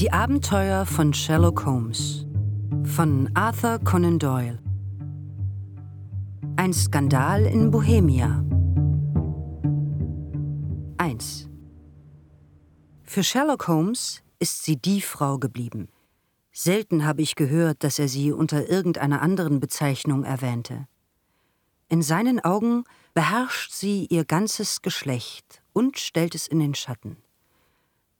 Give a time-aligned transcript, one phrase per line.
[0.00, 2.24] Die Abenteuer von Sherlock Holmes
[2.84, 4.58] von Arthur Conan Doyle.
[6.56, 8.42] Ein Skandal in Bohemia.
[10.96, 11.50] 1.
[13.02, 15.90] Für Sherlock Holmes ist sie die Frau geblieben.
[16.50, 20.88] Selten habe ich gehört, dass er sie unter irgendeiner anderen Bezeichnung erwähnte.
[21.90, 27.18] In seinen Augen beherrscht sie ihr ganzes Geschlecht und stellt es in den Schatten.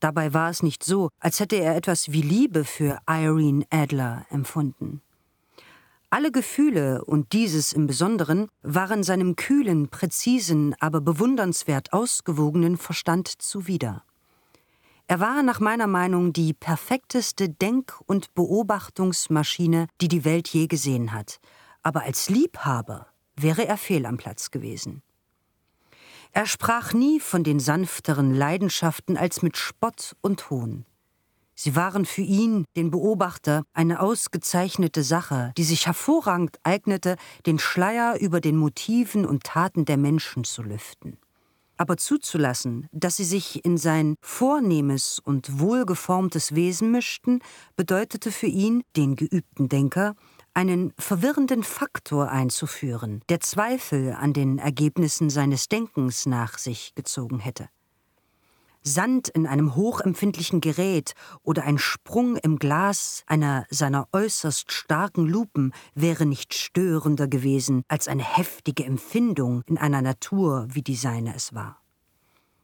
[0.00, 5.02] Dabei war es nicht so, als hätte er etwas wie Liebe für Irene Adler empfunden.
[6.08, 14.02] Alle Gefühle, und dieses im Besonderen, waren seinem kühlen, präzisen, aber bewundernswert ausgewogenen Verstand zuwider.
[15.06, 21.12] Er war nach meiner Meinung die perfekteste Denk- und Beobachtungsmaschine, die die Welt je gesehen
[21.12, 21.40] hat,
[21.82, 23.06] aber als Liebhaber
[23.36, 25.02] wäre er fehl am Platz gewesen.
[26.32, 30.86] Er sprach nie von den sanfteren Leidenschaften als mit Spott und Hohn.
[31.56, 38.18] Sie waren für ihn, den Beobachter, eine ausgezeichnete Sache, die sich hervorragend eignete, den Schleier
[38.18, 41.18] über den Motiven und Taten der Menschen zu lüften.
[41.76, 47.40] Aber zuzulassen, dass sie sich in sein vornehmes und wohlgeformtes Wesen mischten,
[47.76, 50.14] bedeutete für ihn, den geübten Denker,
[50.54, 57.68] einen verwirrenden Faktor einzuführen, der Zweifel an den Ergebnissen seines Denkens nach sich gezogen hätte.
[58.82, 65.74] Sand in einem hochempfindlichen Gerät oder ein Sprung im Glas einer seiner äußerst starken Lupen
[65.94, 71.54] wäre nicht störender gewesen als eine heftige Empfindung in einer Natur, wie die seine es
[71.54, 71.82] war.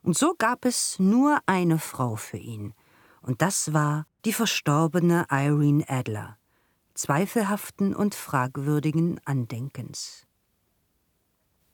[0.03, 2.73] Und so gab es nur eine Frau für ihn,
[3.21, 6.39] und das war die verstorbene Irene Adler,
[6.97, 10.27] zweifelhaften und fragwürdigen Andenkens.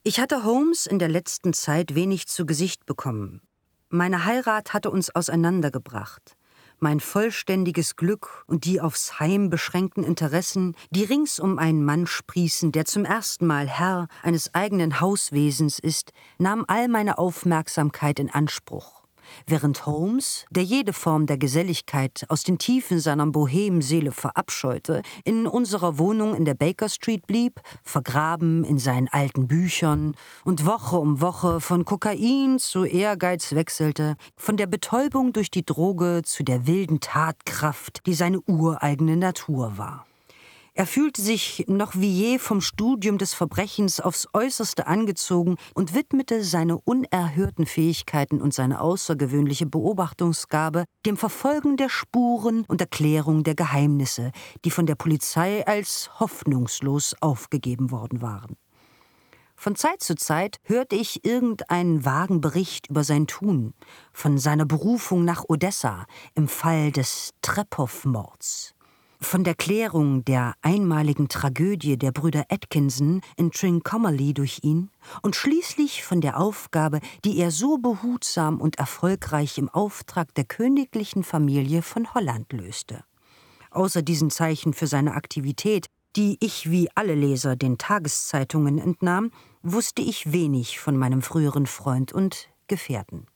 [0.02, 3.40] Ich hatte Holmes in der letzten Zeit wenig zu Gesicht bekommen.
[3.88, 6.36] Meine Heirat hatte uns auseinandergebracht.
[6.80, 12.72] Mein vollständiges Glück und die aufs Heim beschränkten Interessen, die rings um einen Mann sprießen,
[12.72, 19.01] der zum ersten Mal Herr eines eigenen Hauswesens ist, nahm all meine Aufmerksamkeit in Anspruch
[19.46, 25.98] während Holmes, der jede Form der Geselligkeit aus den Tiefen seiner Bohemseele verabscheute, in unserer
[25.98, 31.60] Wohnung in der Baker Street blieb, vergraben in seinen alten Büchern und Woche um Woche
[31.60, 38.06] von Kokain zu Ehrgeiz wechselte, von der Betäubung durch die Droge zu der wilden Tatkraft,
[38.06, 40.06] die seine ureigene Natur war.
[40.74, 46.42] Er fühlte sich noch wie je vom Studium des Verbrechens aufs äußerste angezogen und widmete
[46.42, 54.32] seine unerhörten Fähigkeiten und seine außergewöhnliche Beobachtungsgabe dem Verfolgen der Spuren und Erklärung der Geheimnisse,
[54.64, 58.56] die von der Polizei als hoffnungslos aufgegeben worden waren.
[59.54, 63.74] Von Zeit zu Zeit hörte ich irgendeinen vagen Bericht über sein Tun,
[64.14, 68.74] von seiner Berufung nach Odessa im Fall des Trepow-Mords
[69.22, 74.90] von der Klärung der einmaligen Tragödie der Brüder Atkinson in Trincomalee durch ihn
[75.22, 81.24] und schließlich von der Aufgabe, die er so behutsam und erfolgreich im Auftrag der königlichen
[81.24, 83.04] Familie von Holland löste.
[83.70, 89.30] Außer diesen Zeichen für seine Aktivität, die ich wie alle Leser den Tageszeitungen entnahm,
[89.62, 93.26] wusste ich wenig von meinem früheren Freund und Gefährten.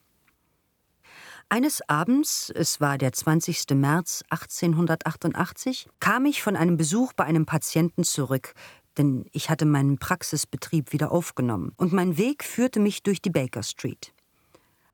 [1.49, 3.71] Eines Abends, es war der 20.
[3.75, 8.53] März 1888, kam ich von einem Besuch bei einem Patienten zurück,
[8.99, 13.63] denn ich hatte meinen Praxisbetrieb wieder aufgenommen, und mein Weg führte mich durch die Baker
[13.63, 14.13] Street.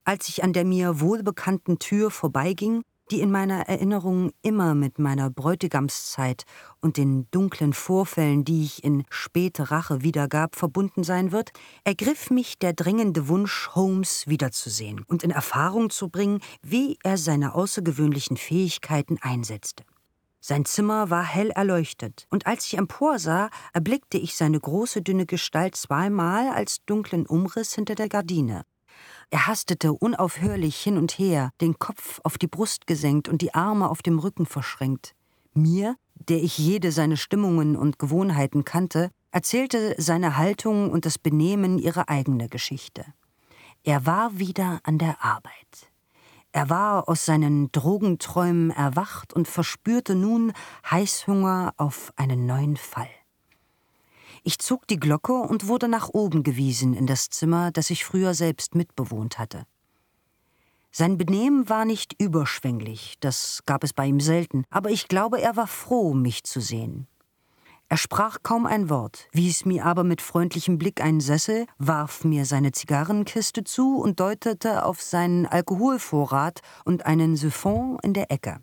[0.04, 5.28] Als ich an der mir wohlbekannten Tür vorbeiging, die in meiner Erinnerung immer mit meiner
[5.30, 6.44] Bräutigamszeit
[6.80, 11.50] und den dunklen Vorfällen, die ich in späte Rache wiedergab, verbunden sein wird,
[11.84, 17.54] ergriff mich der dringende Wunsch, Holmes wiederzusehen und in Erfahrung zu bringen, wie er seine
[17.54, 19.84] außergewöhnlichen Fähigkeiten einsetzte.
[20.44, 25.76] Sein Zimmer war hell erleuchtet, und als ich emporsah, erblickte ich seine große, dünne Gestalt
[25.76, 28.64] zweimal als dunklen Umriss hinter der Gardine.
[29.32, 33.88] Er hastete unaufhörlich hin und her, den Kopf auf die Brust gesenkt und die Arme
[33.88, 35.14] auf dem Rücken verschränkt.
[35.54, 35.96] Mir,
[36.28, 42.10] der ich jede seine Stimmungen und Gewohnheiten kannte, erzählte seine Haltung und das Benehmen ihre
[42.10, 43.06] eigene Geschichte.
[43.84, 45.90] Er war wieder an der Arbeit.
[46.52, 50.52] Er war aus seinen Drogenträumen erwacht und verspürte nun
[50.90, 53.08] Heißhunger auf einen neuen Fall.
[54.44, 58.34] Ich zog die Glocke und wurde nach oben gewiesen in das Zimmer, das ich früher
[58.34, 59.66] selbst mitbewohnt hatte.
[60.90, 65.56] Sein Benehmen war nicht überschwänglich, das gab es bei ihm selten, aber ich glaube, er
[65.56, 67.06] war froh, mich zu sehen.
[67.88, 72.44] Er sprach kaum ein Wort, wies mir aber mit freundlichem Blick einen Sessel, warf mir
[72.44, 78.58] seine Zigarrenkiste zu und deutete auf seinen Alkoholvorrat und einen Siphon in der Ecke.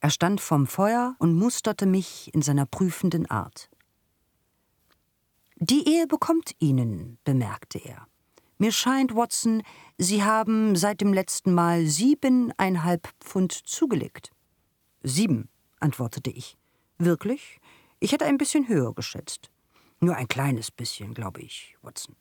[0.00, 3.70] Er stand vorm Feuer und musterte mich in seiner prüfenden Art.
[5.62, 8.06] Die Ehe bekommt Ihnen, bemerkte er.
[8.56, 9.62] Mir scheint, Watson,
[9.98, 14.30] Sie haben seit dem letzten Mal siebeneinhalb Pfund zugelegt.
[15.02, 16.56] Sieben, antwortete ich.
[16.96, 17.60] Wirklich?
[17.98, 19.50] Ich hätte ein bisschen höher geschätzt.
[20.00, 22.16] Nur ein kleines bisschen, glaube ich, Watson.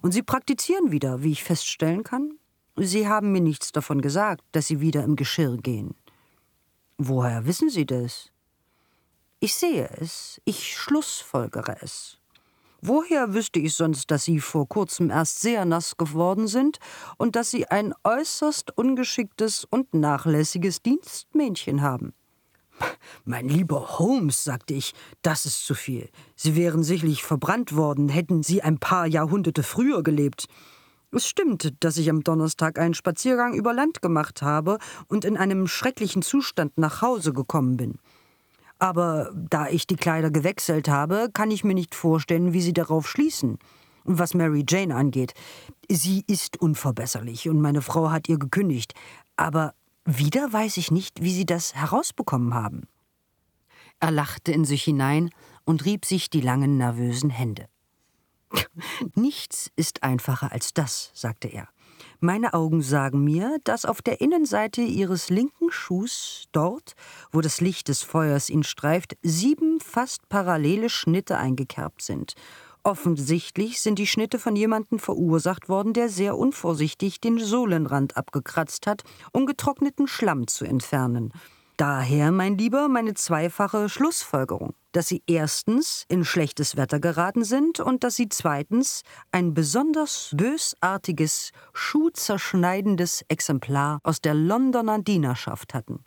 [0.00, 2.38] Und Sie praktizieren wieder, wie ich feststellen kann?
[2.76, 5.96] Sie haben mir nichts davon gesagt, dass Sie wieder im Geschirr gehen.
[6.98, 8.30] Woher wissen Sie das?
[9.40, 12.20] Ich sehe es, ich schlussfolgere es.
[12.80, 16.78] Woher wüsste ich sonst, dass Sie vor kurzem erst sehr nass geworden sind
[17.16, 22.12] und dass Sie ein äußerst ungeschicktes und nachlässiges Dienstmädchen haben?
[23.24, 24.92] Mein lieber Holmes, sagte ich,
[25.22, 26.10] das ist zu viel.
[26.34, 30.46] Sie wären sicherlich verbrannt worden, hätten Sie ein paar Jahrhunderte früher gelebt.
[31.12, 34.78] Es stimmt, dass ich am Donnerstag einen Spaziergang über Land gemacht habe
[35.08, 37.98] und in einem schrecklichen Zustand nach Hause gekommen bin.
[38.78, 43.08] Aber da ich die Kleider gewechselt habe, kann ich mir nicht vorstellen, wie Sie darauf
[43.08, 43.58] schließen.
[44.04, 45.34] Was Mary Jane angeht,
[45.90, 48.94] sie ist unverbesserlich und meine Frau hat ihr gekündigt.
[49.34, 49.74] Aber
[50.04, 52.82] wieder weiß ich nicht, wie Sie das herausbekommen haben.
[53.98, 55.30] Er lachte in sich hinein
[55.64, 57.66] und rieb sich die langen, nervösen Hände.
[59.14, 61.68] Nichts ist einfacher als das, sagte er.
[62.20, 66.94] Meine Augen sagen mir, dass auf der Innenseite ihres linken Schuhs, dort,
[67.30, 72.34] wo das Licht des Feuers ihn streift, sieben fast parallele Schnitte eingekerbt sind.
[72.82, 79.02] Offensichtlich sind die Schnitte von jemandem verursacht worden, der sehr unvorsichtig den Sohlenrand abgekratzt hat,
[79.32, 81.32] um getrockneten Schlamm zu entfernen.
[81.76, 88.02] Daher, mein Lieber, meine zweifache Schlussfolgerung, dass Sie erstens in schlechtes Wetter geraten sind und
[88.02, 96.02] dass Sie zweitens ein besonders bösartiges, schuhzerschneidendes Exemplar aus der Londoner Dienerschaft hatten.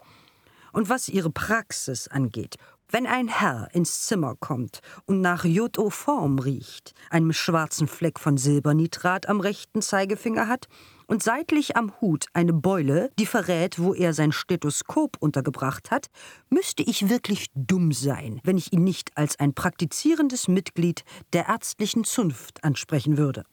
[0.73, 2.55] Und was Ihre Praxis angeht,
[2.89, 9.29] wenn ein Herr ins Zimmer kommt und nach Jodoform riecht, einem schwarzen Fleck von Silbernitrat
[9.29, 10.67] am rechten Zeigefinger hat
[11.09, 16.05] und seitlich am Hut eine Beule, die verrät, wo er sein Stethoskop untergebracht hat,
[16.49, 21.03] müsste ich wirklich dumm sein, wenn ich ihn nicht als ein praktizierendes Mitglied
[21.33, 23.43] der ärztlichen Zunft ansprechen würde.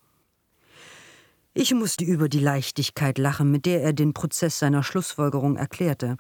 [1.55, 6.19] Ich musste über die Leichtigkeit lachen, mit der er den Prozess seiner Schlussfolgerung erklärte,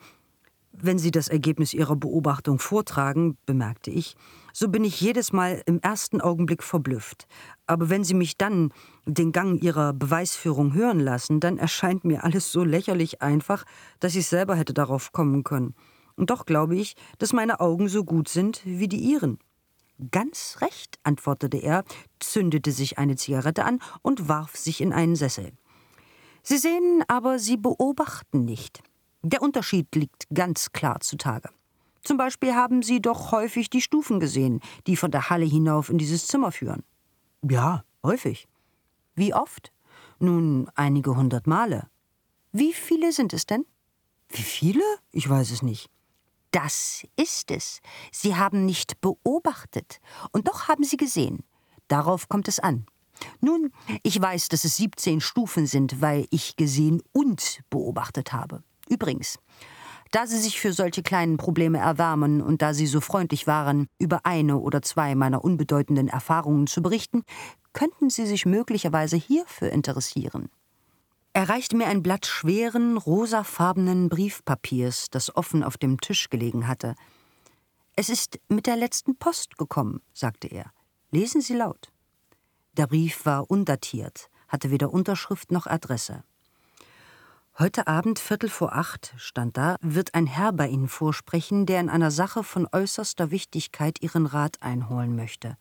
[0.80, 4.16] wenn Sie das Ergebnis Ihrer Beobachtung vortragen, bemerkte ich,
[4.52, 7.26] so bin ich jedes Mal im ersten Augenblick verblüfft.
[7.66, 8.72] Aber wenn Sie mich dann
[9.04, 13.64] den Gang Ihrer Beweisführung hören lassen, dann erscheint mir alles so lächerlich einfach,
[14.00, 15.74] dass ich selber hätte darauf kommen können.
[16.16, 19.38] Und doch glaube ich, dass meine Augen so gut sind wie die Ihren.
[20.10, 21.84] Ganz recht, antwortete er,
[22.20, 25.52] zündete sich eine Zigarette an und warf sich in einen Sessel.
[26.42, 28.82] Sie sehen aber, Sie beobachten nicht.
[29.28, 31.48] Der Unterschied liegt ganz klar zutage.
[32.04, 35.98] Zum Beispiel haben Sie doch häufig die Stufen gesehen, die von der Halle hinauf in
[35.98, 36.84] dieses Zimmer führen.
[37.42, 38.46] Ja, häufig.
[39.16, 39.72] Wie oft?
[40.20, 41.88] Nun, einige hundert Male.
[42.52, 43.66] Wie viele sind es denn?
[44.28, 44.84] Wie viele?
[45.10, 45.90] Ich weiß es nicht.
[46.52, 47.80] Das ist es.
[48.12, 49.98] Sie haben nicht beobachtet.
[50.30, 51.42] Und doch haben Sie gesehen.
[51.88, 52.86] Darauf kommt es an.
[53.40, 53.72] Nun,
[54.04, 58.62] ich weiß, dass es 17 Stufen sind, weil ich gesehen und beobachtet habe.
[58.88, 59.38] Übrigens,
[60.12, 64.24] da Sie sich für solche kleinen Probleme erwärmen und da Sie so freundlich waren, über
[64.24, 67.22] eine oder zwei meiner unbedeutenden Erfahrungen zu berichten,
[67.72, 70.48] könnten Sie sich möglicherweise hierfür interessieren.
[71.32, 76.94] Er reichte mir ein Blatt schweren, rosafarbenen Briefpapiers, das offen auf dem Tisch gelegen hatte.
[77.94, 80.72] Es ist mit der letzten Post gekommen, sagte er.
[81.10, 81.92] Lesen Sie laut.
[82.72, 86.24] Der Brief war undatiert, hatte weder Unterschrift noch Adresse.
[87.58, 91.88] Heute Abend, Viertel vor acht, stand da, wird ein Herr bei Ihnen vorsprechen, der in
[91.88, 95.56] einer Sache von äußerster Wichtigkeit Ihren Rat einholen möchte.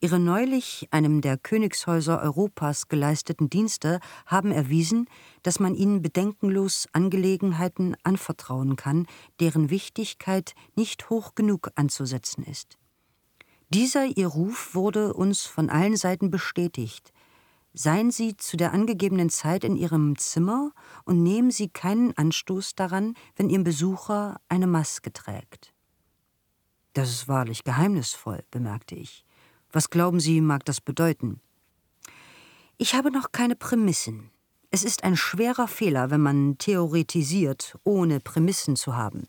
[0.00, 5.06] Ihre neulich einem der Königshäuser Europas geleisteten Dienste haben erwiesen,
[5.42, 9.06] dass man ihnen bedenkenlos Angelegenheiten anvertrauen kann,
[9.38, 12.78] deren Wichtigkeit nicht hoch genug anzusetzen ist.
[13.68, 17.12] Dieser ihr Ruf wurde uns von allen Seiten bestätigt,
[17.74, 20.72] Seien Sie zu der angegebenen Zeit in Ihrem Zimmer
[21.04, 25.72] und nehmen Sie keinen Anstoß daran, wenn Ihr Besucher eine Maske trägt.
[26.92, 29.24] Das ist wahrlich geheimnisvoll, bemerkte ich.
[29.70, 31.40] Was glauben Sie, mag das bedeuten?
[32.76, 34.30] Ich habe noch keine Prämissen.
[34.70, 39.28] Es ist ein schwerer Fehler, wenn man theoretisiert, ohne Prämissen zu haben.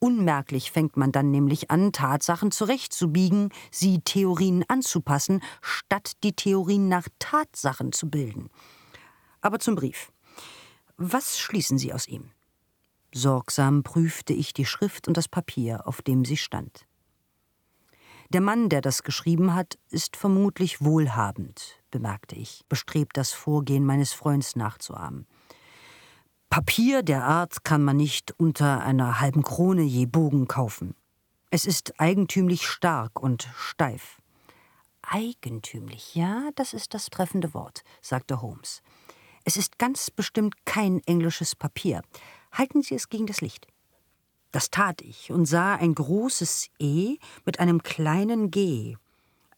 [0.00, 7.08] Unmerklich fängt man dann nämlich an, Tatsachen zurechtzubiegen, sie Theorien anzupassen, statt die Theorien nach
[7.18, 8.48] Tatsachen zu bilden.
[9.40, 10.12] Aber zum Brief.
[10.96, 12.30] Was schließen Sie aus ihm?
[13.14, 16.86] Sorgsam prüfte ich die Schrift und das Papier, auf dem sie stand.
[18.30, 24.12] Der Mann, der das geschrieben hat, ist vermutlich wohlhabend, bemerkte ich, bestrebt das Vorgehen meines
[24.12, 25.26] Freunds nachzuahmen.
[26.50, 30.94] Papier der Art kann man nicht unter einer halben Krone je Bogen kaufen.
[31.50, 34.18] Es ist eigentümlich stark und steif.
[35.02, 38.82] Eigentümlich, ja, das ist das treffende Wort, sagte Holmes.
[39.44, 42.02] Es ist ganz bestimmt kein englisches Papier.
[42.50, 43.66] Halten Sie es gegen das Licht.
[44.50, 48.96] Das tat ich und sah ein großes E mit einem kleinen G,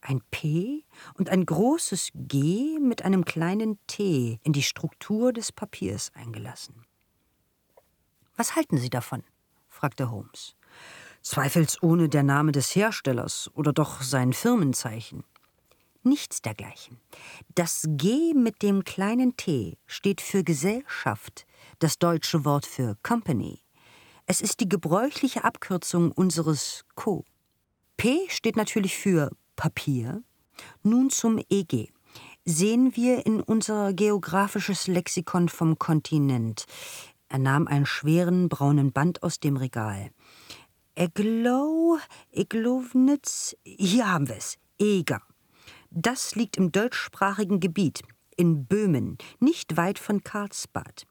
[0.01, 0.83] ein P
[1.15, 6.85] und ein großes G mit einem kleinen T in die Struktur des Papiers eingelassen.
[8.35, 9.23] Was halten Sie davon?
[9.69, 10.55] fragte Holmes.
[11.21, 15.23] Zweifelsohne der Name des Herstellers oder doch sein Firmenzeichen.
[16.03, 16.99] Nichts dergleichen.
[17.53, 21.45] Das G mit dem kleinen T steht für Gesellschaft,
[21.77, 23.61] das deutsche Wort für Company.
[24.25, 27.23] Es ist die gebräuchliche Abkürzung unseres Co.
[27.97, 29.29] P steht natürlich für
[29.61, 30.23] Papier.
[30.81, 31.89] Nun zum EG.
[32.45, 36.65] Sehen wir in unser geografisches Lexikon vom Kontinent.
[37.29, 40.09] Er nahm einen schweren braunen Band aus dem Regal.
[40.95, 41.99] Eglow,
[42.31, 44.57] Eglownitz, hier haben wir es.
[44.79, 45.21] Eger.
[45.91, 48.01] Das liegt im deutschsprachigen Gebiet,
[48.35, 51.05] in Böhmen, nicht weit von Karlsbad.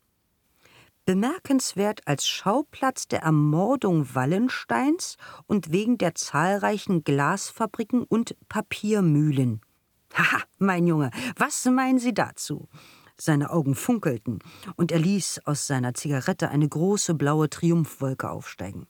[1.10, 5.16] Bemerkenswert als Schauplatz der Ermordung Wallensteins
[5.48, 9.60] und wegen der zahlreichen Glasfabriken und Papiermühlen.
[10.14, 12.68] Haha, mein Junge, was meinen Sie dazu?
[13.16, 14.38] Seine Augen funkelten,
[14.76, 18.86] und er ließ aus seiner Zigarette eine große blaue Triumphwolke aufsteigen.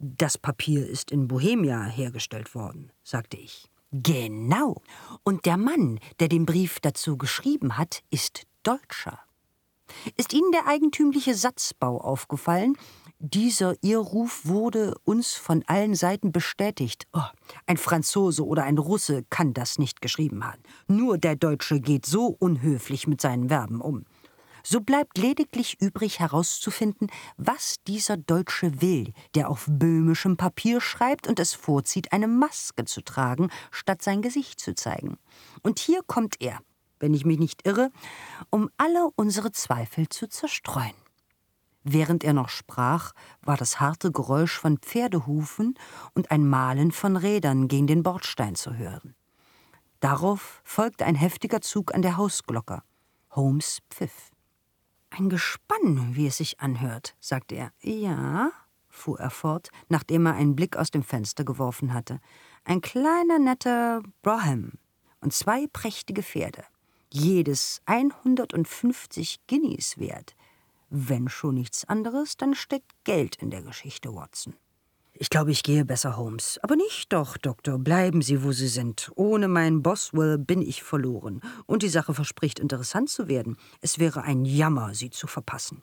[0.00, 3.70] Das Papier ist in Bohemia hergestellt worden, sagte ich.
[3.92, 4.82] Genau.
[5.22, 9.20] Und der Mann, der den Brief dazu geschrieben hat, ist Deutscher.
[10.16, 12.76] Ist Ihnen der eigentümliche Satzbau aufgefallen?
[13.20, 17.08] Dieser Irrruf wurde uns von allen Seiten bestätigt.
[17.12, 17.20] Oh,
[17.66, 20.62] ein Franzose oder ein Russe kann das nicht geschrieben haben.
[20.86, 24.04] Nur der Deutsche geht so unhöflich mit seinen Verben um.
[24.62, 31.40] So bleibt lediglich übrig herauszufinden, was dieser Deutsche will, der auf böhmischem Papier schreibt und
[31.40, 35.18] es vorzieht, eine Maske zu tragen, statt sein Gesicht zu zeigen.
[35.62, 36.60] Und hier kommt er,
[37.00, 37.90] wenn ich mich nicht irre,
[38.50, 40.94] um alle unsere Zweifel zu zerstreuen.
[41.84, 45.78] Während er noch sprach, war das harte Geräusch von Pferdehufen
[46.14, 49.14] und ein Mahlen von Rädern gegen den Bordstein zu hören.
[50.00, 52.82] Darauf folgte ein heftiger Zug an der Hausglocke.
[53.30, 54.30] Holmes pfiff.
[55.10, 57.72] Ein Gespann, wie es sich anhört, sagte er.
[57.80, 58.50] Ja,
[58.88, 62.20] fuhr er fort, nachdem er einen Blick aus dem Fenster geworfen hatte.
[62.64, 64.72] Ein kleiner, netter Broham
[65.20, 66.64] und zwei prächtige Pferde.
[67.10, 70.36] Jedes 150 Guineas wert.
[70.90, 74.54] Wenn schon nichts anderes, dann steckt Geld in der Geschichte, Watson.
[75.14, 76.60] Ich glaube, ich gehe besser, Holmes.
[76.62, 77.78] Aber nicht doch, Doktor.
[77.78, 79.10] Bleiben Sie, wo Sie sind.
[79.16, 81.40] Ohne meinen Boswell bin ich verloren.
[81.66, 83.56] Und die Sache verspricht interessant zu werden.
[83.80, 85.82] Es wäre ein Jammer, Sie zu verpassen.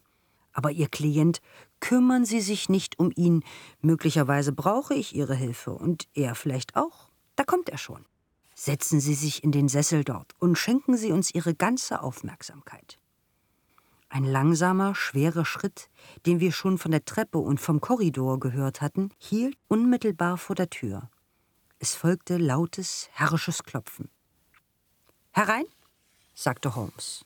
[0.54, 1.42] Aber Ihr Klient,
[1.82, 3.44] kümmern Sie sich nicht um ihn.
[3.82, 7.10] Möglicherweise brauche ich Ihre Hilfe und er vielleicht auch.
[7.36, 8.06] Da kommt er schon.
[8.56, 12.98] Setzen Sie sich in den Sessel dort und schenken Sie uns Ihre ganze Aufmerksamkeit.
[14.08, 15.90] Ein langsamer, schwerer Schritt,
[16.26, 20.70] den wir schon von der Treppe und vom Korridor gehört hatten, hielt unmittelbar vor der
[20.70, 21.10] Tür.
[21.80, 24.10] Es folgte lautes, herrisches Klopfen.
[25.32, 25.66] Herein,
[26.34, 27.26] sagte Holmes.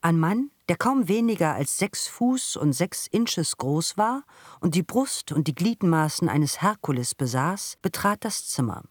[0.00, 4.24] Ein Mann, der kaum weniger als sechs Fuß und sechs Inches groß war
[4.60, 8.84] und die Brust und die Gliedmaßen eines Herkules besaß, betrat das Zimmer.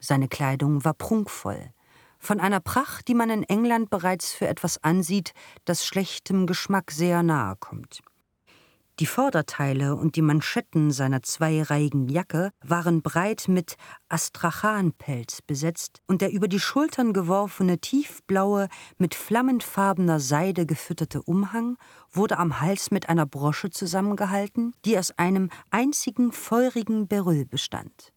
[0.00, 1.70] Seine Kleidung war prunkvoll,
[2.18, 5.32] von einer Pracht, die man in England bereits für etwas ansieht,
[5.64, 8.02] das schlechtem Geschmack sehr nahe kommt.
[8.98, 13.76] Die Vorderteile und die Manschetten seiner zweireihigen Jacke waren breit mit
[14.08, 21.76] Astrachanpelz besetzt, und der über die Schultern geworfene tiefblaue, mit flammendfarbener Seide gefütterte Umhang
[22.10, 28.14] wurde am Hals mit einer Brosche zusammengehalten, die aus einem einzigen feurigen Beryl bestand.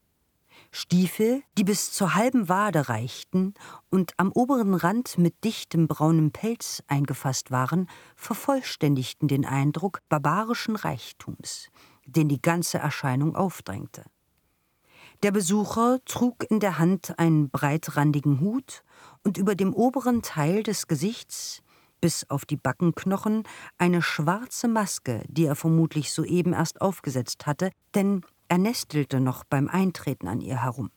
[0.72, 3.54] Stiefel, die bis zur halben Wade reichten
[3.90, 11.70] und am oberen Rand mit dichtem braunem Pelz eingefasst waren, vervollständigten den Eindruck barbarischen Reichtums,
[12.06, 14.04] den die ganze Erscheinung aufdrängte.
[15.24, 18.84] Der Besucher trug in der Hand einen breitrandigen Hut
[19.22, 21.62] und über dem oberen Teil des Gesichts
[22.00, 23.42] bis auf die Backenknochen
[23.76, 29.68] eine schwarze Maske, die er vermutlich soeben erst aufgesetzt hatte, denn er nestelte noch beim
[29.68, 30.90] Eintreten an ihr herum.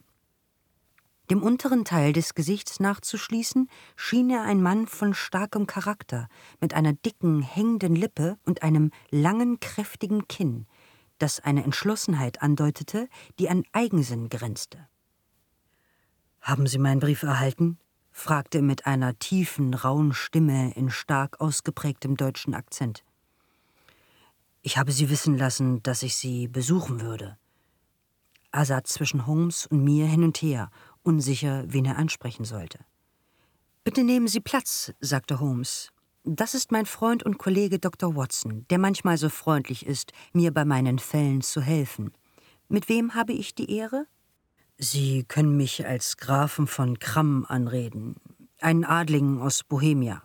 [1.29, 6.27] Dem unteren Teil des Gesichts nachzuschließen, schien er ein Mann von starkem Charakter,
[6.59, 10.65] mit einer dicken, hängenden Lippe und einem langen, kräftigen Kinn,
[11.19, 13.07] das eine Entschlossenheit andeutete,
[13.37, 14.87] die an Eigensinn grenzte.
[16.41, 17.77] Haben Sie meinen Brief erhalten?
[18.11, 23.03] fragte er mit einer tiefen, rauen Stimme in stark ausgeprägtem deutschen Akzent.
[24.63, 27.37] Ich habe Sie wissen lassen, dass ich Sie besuchen würde.
[28.53, 30.69] Er sah zwischen Holmes und mir hin und her,
[31.01, 32.79] unsicher, wen er ansprechen sollte.
[33.83, 35.89] Bitte nehmen Sie Platz, sagte Holmes.
[36.23, 38.15] Das ist mein Freund und Kollege Dr.
[38.15, 42.13] Watson, der manchmal so freundlich ist, mir bei meinen Fällen zu helfen.
[42.69, 44.05] Mit wem habe ich die Ehre?
[44.77, 48.15] Sie können mich als Grafen von Kramm anreden,
[48.61, 50.21] einen Adligen aus Bohemia.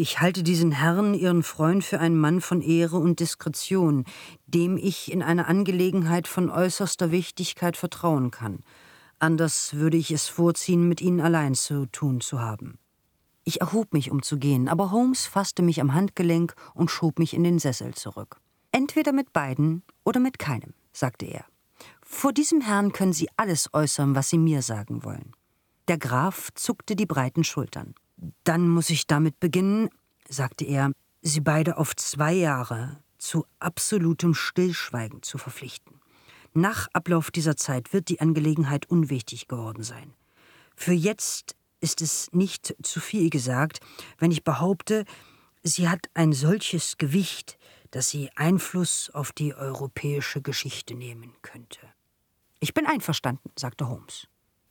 [0.00, 4.04] Ich halte diesen Herrn, Ihren Freund, für einen Mann von Ehre und Diskretion,
[4.46, 8.60] dem ich in einer Angelegenheit von äußerster Wichtigkeit vertrauen kann.
[9.18, 12.78] Anders würde ich es vorziehen, mit Ihnen allein zu tun zu haben.
[13.42, 17.34] Ich erhob mich, um zu gehen, aber Holmes fasste mich am Handgelenk und schob mich
[17.34, 18.40] in den Sessel zurück.
[18.70, 21.44] Entweder mit beiden oder mit keinem, sagte er.
[22.02, 25.32] Vor diesem Herrn können Sie alles äußern, was Sie mir sagen wollen.
[25.88, 27.96] Der Graf zuckte die breiten Schultern.
[28.44, 29.90] Dann muss ich damit beginnen,
[30.28, 36.00] sagte er, Sie beide auf zwei Jahre zu absolutem Stillschweigen zu verpflichten.
[36.54, 40.14] Nach Ablauf dieser Zeit wird die Angelegenheit unwichtig geworden sein.
[40.76, 43.80] Für jetzt ist es nicht zu viel gesagt,
[44.18, 45.04] wenn ich behaupte,
[45.62, 47.58] sie hat ein solches Gewicht,
[47.90, 51.80] dass sie Einfluss auf die europäische Geschichte nehmen könnte.
[52.60, 54.28] Ich bin einverstanden, sagte Holmes.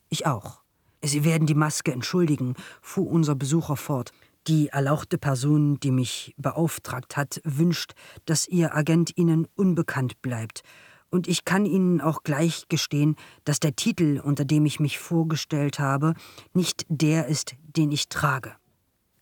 [0.10, 0.62] Ich auch.
[1.04, 4.12] Sie werden die Maske entschuldigen, fuhr unser Besucher fort.
[4.48, 7.94] Die erlauchte Person, die mich beauftragt hat, wünscht,
[8.26, 10.64] dass Ihr Agent Ihnen unbekannt bleibt.
[11.10, 15.80] Und ich kann Ihnen auch gleich gestehen, dass der Titel, unter dem ich mich vorgestellt
[15.80, 16.14] habe,
[16.54, 18.54] nicht der ist, den ich trage.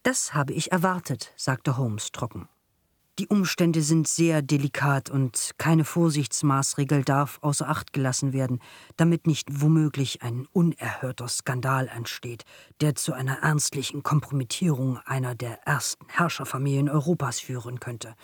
[0.04, 2.48] Das habe ich erwartet, sagte Holmes trocken.
[3.18, 8.60] Die Umstände sind sehr delikat und keine Vorsichtsmaßregel darf außer Acht gelassen werden,
[8.98, 12.44] damit nicht womöglich ein unerhörter Skandal entsteht,
[12.82, 18.16] der zu einer ernstlichen Kompromittierung einer der ersten Herrscherfamilien Europas führen könnte.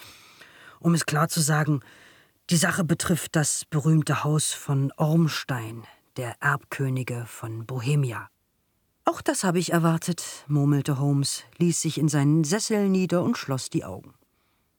[0.81, 1.79] Um es klar zu sagen,
[2.49, 5.85] die Sache betrifft das berühmte Haus von Ormstein,
[6.17, 8.27] der Erbkönige von Bohemia.
[9.05, 13.69] Auch das habe ich erwartet, murmelte Holmes, ließ sich in seinen Sessel nieder und schloss
[13.69, 14.15] die Augen.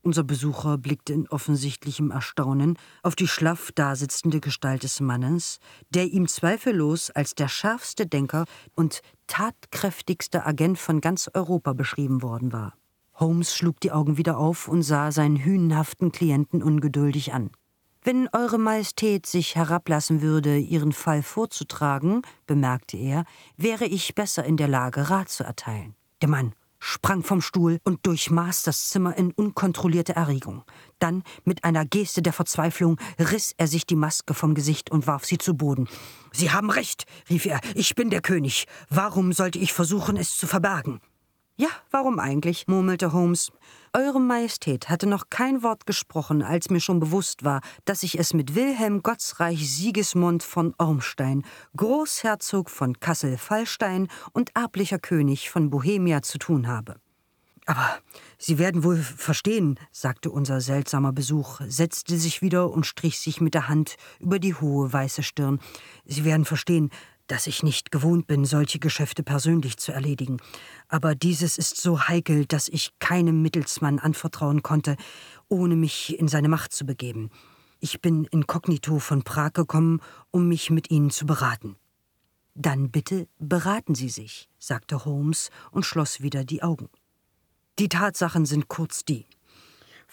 [0.05, 5.61] Unser Besucher blickte in offensichtlichem Erstaunen auf die schlaff dasitzende Gestalt des Mannes,
[5.91, 12.53] der ihm zweifellos als der schärfste Denker und tatkräftigste Agent von ganz Europa beschrieben worden
[12.53, 12.75] war.
[13.15, 17.51] Holmes schlug die Augen wieder auf und sah seinen hünenhaften Klienten ungeduldig an.
[18.03, 23.25] Wenn Eure Majestät sich herablassen würde, Ihren Fall vorzutragen, bemerkte er,
[23.57, 25.95] wäre ich besser in der Lage, Rat zu erteilen.
[26.21, 30.65] Der Mann sprang vom Stuhl und durchmaß das Zimmer in unkontrollierter Erregung.
[30.99, 35.25] Dann, mit einer Geste der Verzweiflung, riss er sich die Maske vom Gesicht und warf
[35.25, 35.89] sie zu Boden.
[36.33, 38.67] Sie haben recht, rief er, ich bin der König.
[38.91, 41.01] Warum sollte ich versuchen, es zu verbergen?
[41.63, 42.67] Ja, warum eigentlich?
[42.67, 43.53] murmelte Holmes.
[43.93, 48.35] Eure Majestät hatte noch kein Wort gesprochen, als mir schon bewusst war, dass ich es
[48.35, 51.45] mit Wilhelm Gottsreich Sigismund von Ormstein,
[51.77, 56.97] Großherzog von Kassel-Fallstein und erblicher König von Bohemia zu tun habe.
[57.67, 58.01] Aber
[58.39, 63.55] Sie werden wohl verstehen, sagte unser seltsamer Besuch, setzte sich wieder und strich sich mit
[63.55, 65.61] der Hand über die hohe weiße Stirn.
[66.05, 66.91] Sie werden verstehen,
[67.33, 70.37] dass ich nicht gewohnt bin, solche Geschäfte persönlich zu erledigen.
[70.89, 74.97] Aber dieses ist so heikel, dass ich keinem Mittelsmann anvertrauen konnte,
[75.49, 77.31] ohne mich in seine Macht zu begeben.
[77.81, 81.77] Ich bin inkognito von Prag gekommen, um mich mit Ihnen zu beraten.
[82.55, 86.91] Dann bitte beraten Sie sich, sagte Holmes und schloss wieder die Augen.
[87.79, 89.25] Die Tatsachen sind kurz die.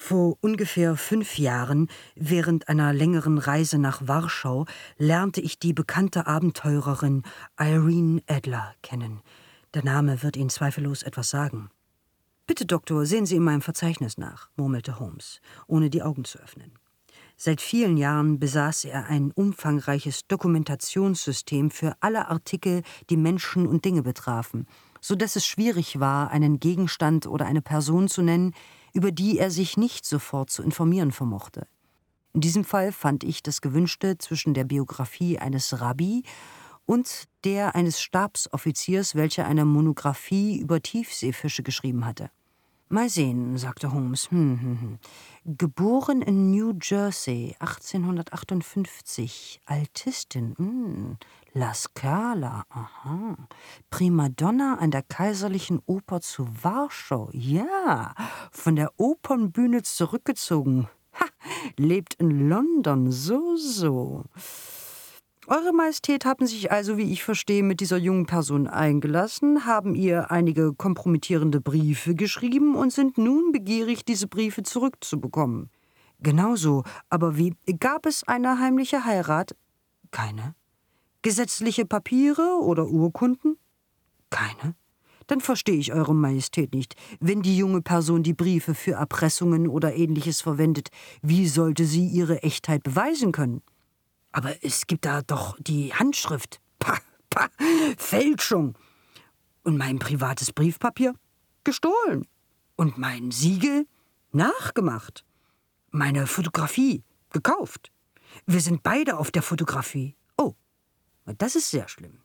[0.02, 4.66] Vor ungefähr fünf Jahren, während einer längeren Reise nach Warschau,
[4.98, 7.24] lernte ich die bekannte Abenteurerin
[7.60, 9.22] Irene Adler kennen.
[9.74, 11.70] Der Name wird Ihnen zweifellos etwas sagen.
[12.48, 16.72] Bitte, Doktor, sehen Sie in meinem Verzeichnis nach, murmelte Holmes, ohne die Augen zu öffnen.
[17.36, 24.02] Seit vielen Jahren besaß er ein umfangreiches Dokumentationssystem für alle Artikel, die Menschen und Dinge
[24.02, 24.66] betrafen,
[25.02, 28.54] so dass es schwierig war, einen Gegenstand oder eine Person zu nennen,
[28.94, 31.68] über die er sich nicht sofort zu informieren vermochte.
[32.34, 36.24] In diesem Fall fand ich das Gewünschte zwischen der Biografie eines Rabbi
[36.86, 42.30] und der eines Stabsoffiziers, welcher eine Monographie über Tiefseefische geschrieben hatte.
[42.92, 44.32] Mal sehen, sagte Holmes.
[44.32, 45.00] Hm, hm, hm.
[45.46, 49.62] Geboren in New Jersey 1858.
[49.68, 50.56] Altistin.
[50.58, 51.18] Hm.
[51.54, 52.64] La Scala.
[52.70, 53.38] Aha.
[53.92, 57.30] Primadonna an der Kaiserlichen Oper zu Warschau.
[57.32, 58.16] Ja.
[58.52, 60.88] Von der Opernbühne zurückgezogen.
[61.14, 61.26] Ha.
[61.78, 63.12] Lebt in London.
[63.12, 64.24] So, so.
[65.52, 70.30] Eure Majestät haben sich also, wie ich verstehe, mit dieser jungen Person eingelassen, haben ihr
[70.30, 75.72] einige kompromittierende Briefe geschrieben und sind nun begierig, diese Briefe zurückzubekommen.
[76.20, 79.56] Genauso, aber wie gab es eine heimliche Heirat?
[80.12, 80.54] Keine.
[81.24, 83.58] Gesetzliche Papiere oder Urkunden?
[84.30, 84.76] Keine.
[85.26, 86.94] Dann verstehe ich Eure Majestät nicht.
[87.20, 90.90] Wenn die junge Person die Briefe für Erpressungen oder ähnliches verwendet,
[91.24, 93.64] wie sollte sie ihre Echtheit beweisen können?
[94.32, 96.62] Aber es gibt da doch die Handschrift.
[96.80, 97.50] Pah, pah,
[97.98, 98.78] Fälschung.
[99.64, 101.16] Und mein privates Briefpapier?
[101.64, 102.28] Gestohlen.
[102.76, 103.88] Und mein Siegel?
[104.32, 105.26] Nachgemacht.
[105.92, 107.04] Meine Fotografie?
[107.32, 107.92] Gekauft.
[108.46, 110.16] Wir sind beide auf der Fotografie.
[110.38, 110.54] Oh,
[111.38, 112.22] das ist sehr schlimm.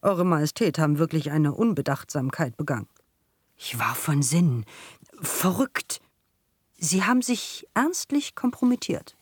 [0.00, 2.88] Eure Majestät haben wirklich eine Unbedachtsamkeit begangen.
[3.56, 4.64] Ich war von Sinn.
[5.20, 6.00] Verrückt.
[6.78, 9.17] Sie haben sich ernstlich kompromittiert.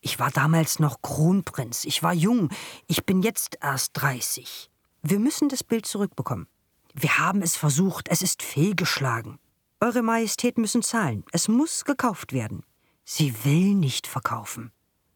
[0.00, 1.84] Ich war damals noch Kronprinz.
[1.84, 2.50] Ich war jung.
[2.86, 4.70] Ich bin jetzt erst 30.
[5.02, 6.46] Wir müssen das Bild zurückbekommen.
[6.94, 8.08] Wir haben es versucht.
[8.08, 9.38] Es ist fehlgeschlagen.
[9.80, 11.24] Eure Majestät müssen zahlen.
[11.32, 12.64] Es muss gekauft werden.
[13.04, 14.72] Sie will nicht verkaufen.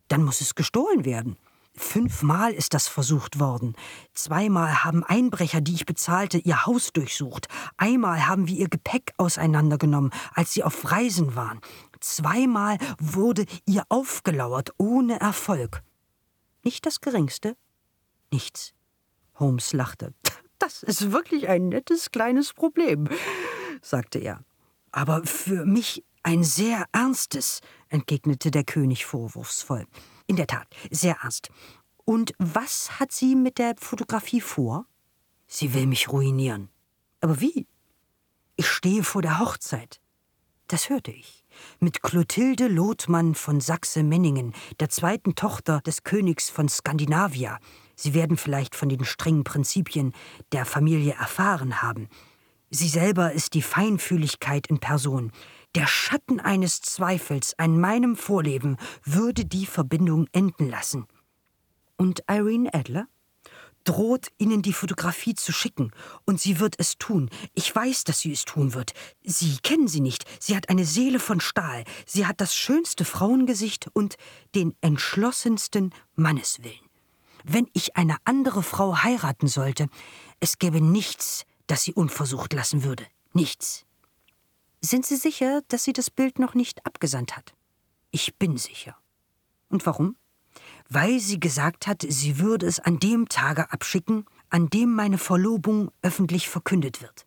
[0.09, 1.37] Dann muss es gestohlen werden.
[1.75, 3.75] Fünfmal ist das versucht worden.
[4.13, 7.49] Zweimal haben Einbrecher, die ich bezahlte, ihr Haus durchsucht.
[7.79, 11.61] Einmal haben wir ihr Gepäck auseinandergenommen, als sie auf Reisen waren.
[12.03, 15.83] Zweimal wurde ihr aufgelauert, ohne Erfolg.
[16.65, 17.57] Nicht das geringste?
[18.31, 18.75] Nichts.
[19.39, 20.13] Holmes lachte.
[20.59, 23.09] Das ist wirklich ein nettes kleines Problem,
[23.81, 24.45] sagte er.
[24.93, 29.89] Aber für mich ein sehr ernstes, entgegnete der König vorwurfsvoll.
[30.29, 31.49] In der Tat, sehr ernst.
[32.05, 34.87] Und was hat sie mit der Fotografie vor?
[35.49, 36.69] Sie will mich ruinieren.
[37.21, 37.67] Aber wie?
[38.55, 40.01] Ich stehe vor der Hochzeit.
[40.69, 41.42] Das hörte ich.
[41.81, 47.59] Mit Clotilde Lothmann von Sachse-Menningen, der zweiten Tochter des Königs von Skandinavia.
[47.95, 50.13] Sie werden vielleicht von den strengen Prinzipien
[50.53, 52.09] der Familie erfahren haben.
[52.71, 55.31] Sie selber ist die Feinfühligkeit in Person.
[55.75, 61.07] Der Schatten eines Zweifels an meinem Vorleben würde die Verbindung enden lassen.
[61.97, 63.09] Und Irene Adler?
[63.85, 65.93] Droht, Ihnen die Fotografie zu schicken.
[66.25, 67.31] Und sie wird es tun.
[67.55, 68.93] Ich weiß, dass sie es tun wird.
[69.23, 70.25] Sie kennen sie nicht.
[70.41, 71.85] Sie hat eine Seele von Stahl.
[72.07, 74.17] Sie hat das schönste Frauengesicht und
[74.55, 76.81] den entschlossensten Manneswillen.
[77.45, 79.89] Wenn ich eine andere Frau heiraten sollte,
[80.41, 83.07] es gäbe nichts, das sie unversucht lassen würde.
[83.33, 83.85] Nichts.
[84.81, 87.55] Sind Sie sicher, dass sie das Bild noch nicht abgesandt hat?
[88.11, 88.97] Ich bin sicher.
[89.69, 90.17] Und warum?
[90.95, 95.91] Weil sie gesagt hat, sie würde es an dem Tage abschicken, an dem meine Verlobung
[96.03, 97.25] öffentlich verkündet wird.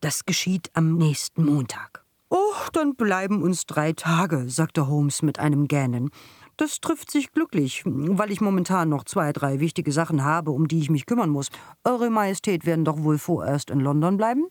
[0.00, 2.06] Das geschieht am nächsten Montag.
[2.30, 6.08] Oh, dann bleiben uns drei Tage, sagte Holmes mit einem Gähnen.
[6.56, 10.78] Das trifft sich glücklich, weil ich momentan noch zwei, drei wichtige Sachen habe, um die
[10.78, 11.50] ich mich kümmern muss.
[11.84, 14.46] Eure Majestät werden doch wohl vorerst in London bleiben?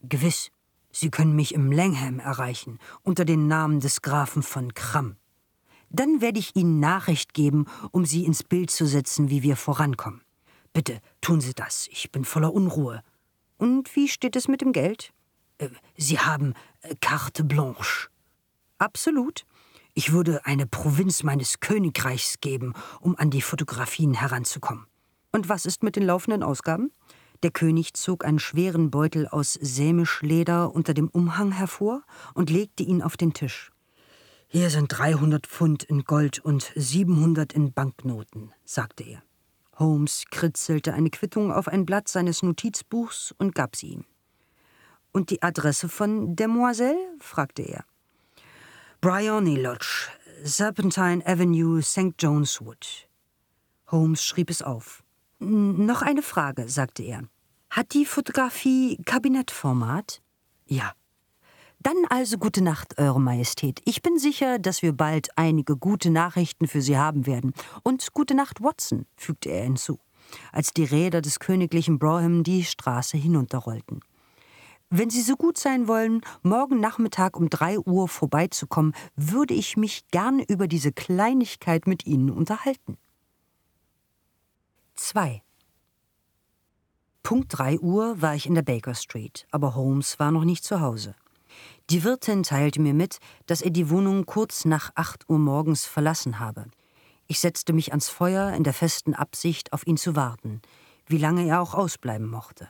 [0.00, 0.50] Gewiss.
[0.90, 5.16] Sie können mich im Langham erreichen, unter dem Namen des Grafen von Kramm.
[5.90, 10.22] Dann werde ich Ihnen Nachricht geben, um Sie ins Bild zu setzen, wie wir vorankommen.
[10.72, 11.88] Bitte, tun Sie das.
[11.90, 13.02] Ich bin voller Unruhe.
[13.58, 15.12] Und wie steht es mit dem Geld?
[15.58, 18.08] Äh, Sie haben äh, carte blanche.
[18.78, 19.44] Absolut.
[19.92, 24.86] Ich würde eine Provinz meines Königreichs geben, um an die Fotografien heranzukommen.
[25.32, 26.92] Und was ist mit den laufenden Ausgaben?
[27.42, 32.02] Der König zog einen schweren Beutel aus Sämischleder unter dem Umhang hervor
[32.34, 33.72] und legte ihn auf den Tisch.
[34.52, 39.22] Hier sind 300 Pfund in Gold und 700 in Banknoten, sagte er.
[39.78, 44.04] Holmes kritzelte eine Quittung auf ein Blatt seines Notizbuchs und gab sie ihm.
[45.12, 46.98] Und die Adresse von Demoiselle?
[47.20, 47.84] fragte er.
[49.00, 50.08] Bryony Lodge,
[50.42, 52.16] Serpentine Avenue, St.
[52.18, 53.08] John's Wood.
[53.86, 55.04] Holmes schrieb es auf.
[55.38, 57.22] Noch eine Frage, sagte er.
[57.70, 60.20] Hat die Fotografie Kabinettformat?
[60.66, 60.92] Ja.
[61.82, 63.80] Dann also gute Nacht, Eure Majestät.
[63.86, 67.54] Ich bin sicher, dass wir bald einige gute Nachrichten für Sie haben werden.
[67.82, 69.98] Und gute Nacht, Watson, fügte er hinzu,
[70.52, 74.00] als die Räder des königlichen Brougham die Straße hinunterrollten.
[74.90, 80.06] Wenn Sie so gut sein wollen, morgen Nachmittag um drei Uhr vorbeizukommen, würde ich mich
[80.10, 82.98] gern über diese Kleinigkeit mit Ihnen unterhalten.
[84.96, 85.42] 2.
[87.22, 90.80] Punkt 3 Uhr war ich in der Baker Street, aber Holmes war noch nicht zu
[90.80, 91.14] Hause.
[91.90, 96.38] Die Wirtin teilte mir mit, dass er die Wohnung kurz nach acht Uhr morgens verlassen
[96.38, 96.66] habe.
[97.26, 100.60] Ich setzte mich ans Feuer in der festen Absicht, auf ihn zu warten,
[101.06, 102.68] wie lange er auch ausbleiben mochte.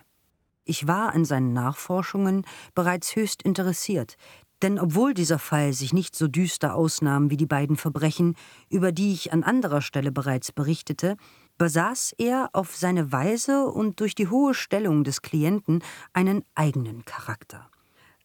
[0.64, 4.16] Ich war an seinen Nachforschungen bereits höchst interessiert,
[4.62, 8.37] denn obwohl dieser Fall sich nicht so düster ausnahm wie die beiden Verbrechen,
[8.68, 11.16] über die ich an anderer Stelle bereits berichtete,
[11.57, 17.70] besaß er auf seine Weise und durch die hohe Stellung des Klienten einen eigenen Charakter.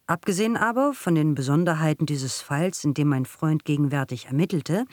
[0.07, 4.85] Abgesehen aber von den Besonderheiten dieses Falls, in dem mein Freund gegenwärtig ermittelte,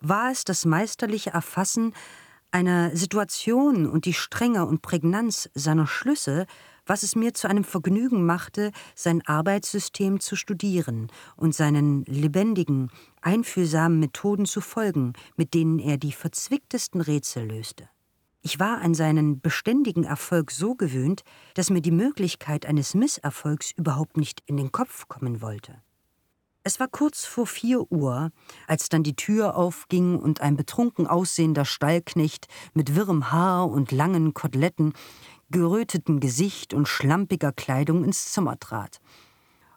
[0.00, 1.92] war es das meisterliche Erfassen
[2.52, 6.46] einer Situation und die Strenge und Prägnanz seiner Schlüsse,
[6.86, 12.90] was es mir zu einem Vergnügen machte, sein Arbeitssystem zu studieren und seinen lebendigen,
[13.22, 17.88] einfühlsamen Methoden zu folgen, mit denen er die verzwicktesten Rätsel löste.
[18.46, 21.22] Ich war an seinen beständigen Erfolg so gewöhnt,
[21.54, 25.80] dass mir die Möglichkeit eines Misserfolgs überhaupt nicht in den Kopf kommen wollte.
[26.62, 28.32] Es war kurz vor vier Uhr,
[28.66, 34.34] als dann die Tür aufging und ein betrunken aussehender Stallknecht mit wirrem Haar und langen
[34.34, 34.92] Koteletten
[35.50, 39.00] geröteten Gesicht und schlampiger Kleidung ins Zimmer trat.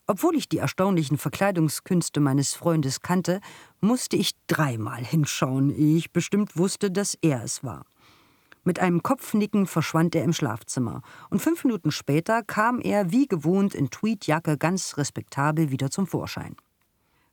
[0.07, 3.39] Obwohl ich die erstaunlichen Verkleidungskünste meines Freundes kannte,
[3.79, 7.85] musste ich dreimal hinschauen, ehe ich bestimmt wusste, dass er es war.
[8.67, 13.73] Mit einem Kopfnicken verschwand er im Schlafzimmer, und fünf Minuten später kam er wie gewohnt
[13.73, 16.57] in Tweedjacke ganz respektabel wieder zum Vorschein.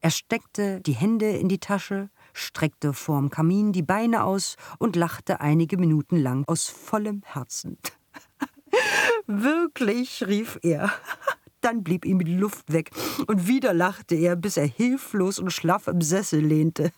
[0.01, 5.41] Er steckte die Hände in die Tasche, streckte vorm Kamin die Beine aus und lachte
[5.41, 7.79] einige Minuten lang aus vollem Herzen.
[9.27, 10.93] Wirklich, rief er.
[11.65, 12.91] Dann blieb ihm die Luft weg,
[13.27, 16.93] und wieder lachte er, bis er hilflos und schlaff im Sessel lehnte.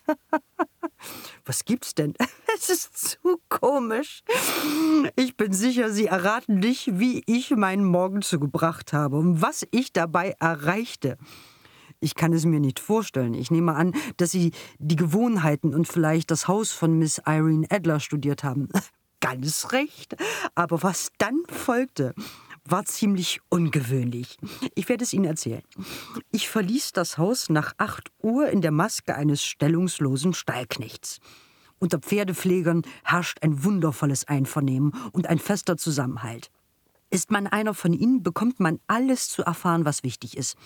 [1.45, 2.13] Was gibt's denn?
[2.59, 4.23] Es ist zu komisch.
[5.15, 9.93] Ich bin sicher, Sie erraten nicht, wie ich meinen Morgen zugebracht habe und was ich
[9.93, 11.17] dabei erreichte.
[11.99, 13.35] Ich kann es mir nicht vorstellen.
[13.35, 17.99] Ich nehme an, dass Sie die Gewohnheiten und vielleicht das Haus von Miss Irene Adler
[17.99, 18.69] studiert haben
[19.21, 20.15] ganz recht.
[20.55, 22.15] Aber was dann folgte,
[22.71, 24.37] war ziemlich ungewöhnlich.
[24.75, 25.63] Ich werde es Ihnen erzählen.
[26.31, 31.19] Ich verließ das Haus nach 8 Uhr in der Maske eines stellungslosen Stallknechts.
[31.79, 36.49] Unter Pferdepflegern herrscht ein wundervolles Einvernehmen und ein fester Zusammenhalt.
[37.09, 40.57] Ist man einer von ihnen, bekommt man alles zu erfahren, was wichtig ist.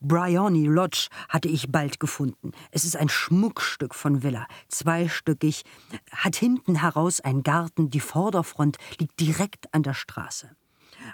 [0.00, 2.50] Bryony Lodge hatte ich bald gefunden.
[2.72, 5.62] Es ist ein Schmuckstück von Villa, zweistöckig,
[6.10, 10.50] hat hinten heraus einen Garten, die Vorderfront liegt direkt an der Straße.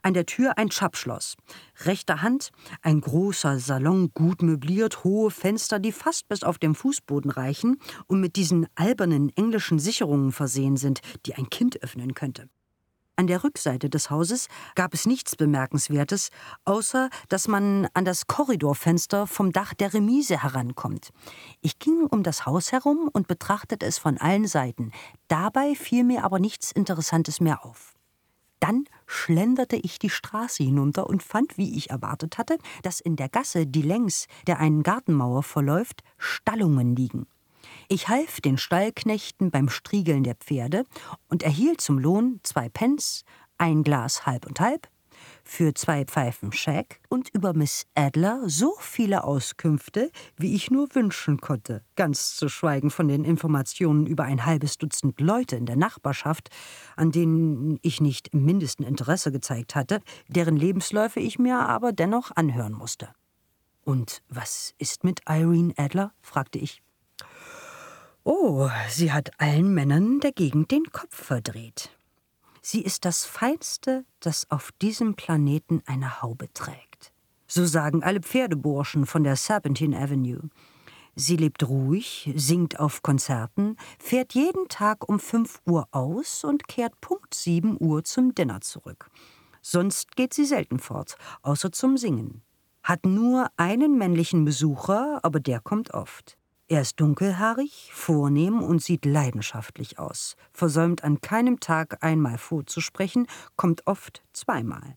[0.02, 1.36] An der Tür ein Schappschloss.
[1.84, 2.50] Rechter Hand
[2.82, 8.20] ein großer Salon, gut möbliert, hohe Fenster, die fast bis auf den Fußboden reichen und
[8.20, 12.48] mit diesen albernen englischen Sicherungen versehen sind, die ein Kind öffnen könnte.
[13.20, 16.30] An der Rückseite des Hauses gab es nichts Bemerkenswertes,
[16.64, 21.10] außer dass man an das Korridorfenster vom Dach der Remise herankommt.
[21.60, 24.90] Ich ging um das Haus herum und betrachtete es von allen Seiten.
[25.28, 27.94] Dabei fiel mir aber nichts Interessantes mehr auf.
[28.60, 33.28] Dann schlenderte ich die Straße hinunter und fand, wie ich erwartet hatte, dass in der
[33.28, 37.26] Gasse, die längs der einen Gartenmauer verläuft, Stallungen liegen.
[37.88, 40.84] Ich half den Stallknechten beim Striegeln der Pferde
[41.28, 43.24] und erhielt zum Lohn zwei Pence,
[43.58, 44.88] ein Glas halb und halb,
[45.44, 51.40] für zwei Pfeifen Shack und über Miss Adler so viele Auskünfte, wie ich nur wünschen
[51.40, 56.50] konnte, ganz zu schweigen von den Informationen über ein halbes Dutzend Leute in der Nachbarschaft,
[56.96, 62.30] an denen ich nicht im mindesten Interesse gezeigt hatte, deren Lebensläufe ich mir aber dennoch
[62.34, 63.10] anhören musste.
[63.82, 66.12] Und was ist mit Irene Adler?
[66.20, 66.82] fragte ich.
[68.22, 71.90] Oh, sie hat allen Männern der Gegend den Kopf verdreht.
[72.62, 77.12] Sie ist das Feinste, das auf diesem Planeten eine Haube trägt.
[77.46, 80.50] So sagen alle Pferdeburschen von der Serpentine Avenue.
[81.16, 87.00] Sie lebt ruhig, singt auf Konzerten, fährt jeden Tag um 5 Uhr aus und kehrt
[87.00, 89.10] Punkt 7 Uhr zum Dinner zurück.
[89.62, 92.42] Sonst geht sie selten fort, außer zum Singen.
[92.82, 96.38] Hat nur einen männlichen Besucher, aber der kommt oft.
[96.70, 103.88] Er ist dunkelhaarig, vornehm und sieht leidenschaftlich aus, versäumt an keinem Tag einmal vorzusprechen, kommt
[103.88, 104.96] oft zweimal.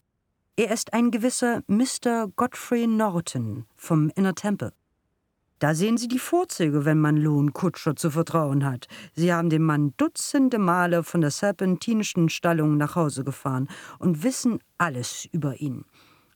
[0.55, 2.27] Er ist ein gewisser Mr.
[2.35, 4.71] Godfrey Norton vom Inner Temple.
[5.57, 8.87] Da sehen Sie die Vorzüge, wenn man Lohnkutscher zu vertrauen hat.
[9.15, 14.59] Sie haben den Mann dutzende Male von der serpentinischen Stallung nach Hause gefahren und wissen
[14.77, 15.85] alles über ihn.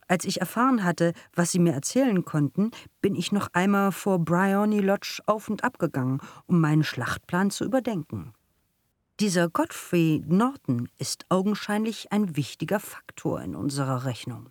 [0.08, 4.80] Als ich erfahren hatte, was sie mir erzählen konnten, bin ich noch einmal vor Bryony
[4.80, 8.34] Lodge auf und ab gegangen, um meinen Schlachtplan zu überdenken.
[9.20, 14.50] Dieser Godfrey Norton ist augenscheinlich ein wichtiger Faktor in unserer Rechnung.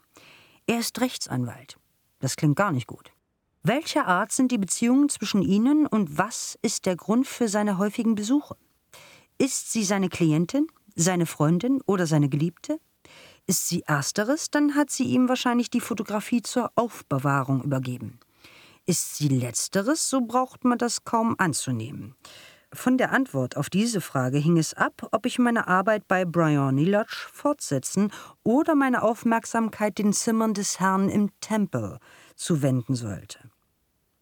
[0.67, 1.79] Er ist Rechtsanwalt.
[2.19, 3.13] Das klingt gar nicht gut.
[3.63, 8.15] Welcher Art sind die Beziehungen zwischen Ihnen und was ist der Grund für seine häufigen
[8.15, 8.57] Besuche?
[9.39, 12.81] Ist sie seine Klientin, seine Freundin oder seine Geliebte?
[13.47, 18.19] Ist sie ersteres, dann hat sie ihm wahrscheinlich die Fotografie zur Aufbewahrung übergeben.
[18.87, 22.15] Ist sie letzteres, so braucht man das kaum anzunehmen.
[22.73, 26.85] Von der Antwort auf diese Frage hing es ab, ob ich meine Arbeit bei Bryony
[26.85, 31.99] Lodge fortsetzen oder meine Aufmerksamkeit den Zimmern des Herrn im Tempel
[32.35, 33.39] zuwenden sollte.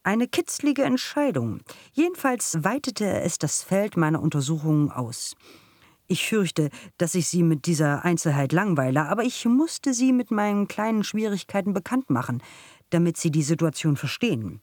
[0.02, 1.60] Eine kitzlige Entscheidung.
[1.92, 5.34] Jedenfalls weitete es das Feld meiner Untersuchungen aus.
[6.06, 10.68] Ich fürchte, dass ich Sie mit dieser Einzelheit langweile, aber ich musste Sie mit meinen
[10.68, 12.42] kleinen Schwierigkeiten bekannt machen,
[12.90, 14.60] damit Sie die Situation verstehen.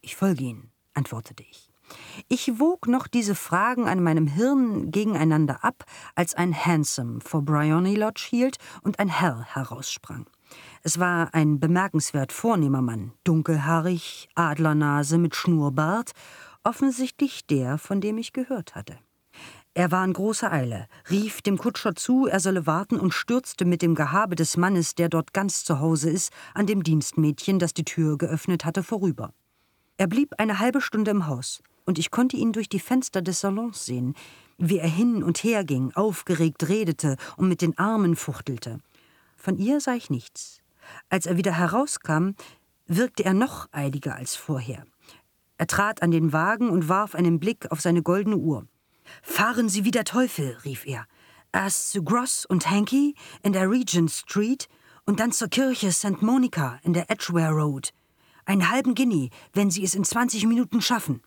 [0.00, 1.70] Ich folge Ihnen, antwortete ich.
[2.28, 7.96] Ich wog noch diese Fragen an meinem Hirn gegeneinander ab, als ein Hansom vor Bryony
[7.96, 10.26] Lodge hielt und ein Herr heraussprang.
[10.82, 16.12] Es war ein bemerkenswert vornehmer Mann, dunkelhaarig, Adlernase mit Schnurrbart,
[16.62, 18.98] offensichtlich der, von dem ich gehört hatte.
[19.76, 23.82] Er war in großer Eile, rief dem Kutscher zu, er solle warten und stürzte mit
[23.82, 27.84] dem Gehabe des Mannes, der dort ganz zu Hause ist, an dem Dienstmädchen, das die
[27.84, 29.32] Tür geöffnet hatte, vorüber.
[29.96, 33.40] Er blieb eine halbe Stunde im Haus, und ich konnte ihn durch die Fenster des
[33.40, 34.14] Salons sehen,
[34.58, 38.78] wie er hin und her ging, aufgeregt redete und mit den Armen fuchtelte.
[39.36, 40.60] Von ihr sah ich nichts.
[41.08, 42.30] Als er wieder herauskam,
[42.86, 44.84] wirkte er noch eiliger als vorher.
[45.58, 48.66] Er trat an den Wagen und warf einen Blick auf seine goldene Uhr.
[49.22, 51.06] Fahren Sie wie der Teufel, rief er.
[51.52, 54.68] Erst zu Gross und Hanky in der Regent Street
[55.06, 56.22] und dann zur Kirche St.
[56.22, 57.92] Monica in der Edgware Road.
[58.44, 61.22] Einen halben Guinea, wenn Sie es in 20 Minuten schaffen.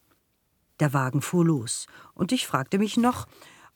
[0.80, 3.26] Der Wagen fuhr los, und ich fragte mich noch,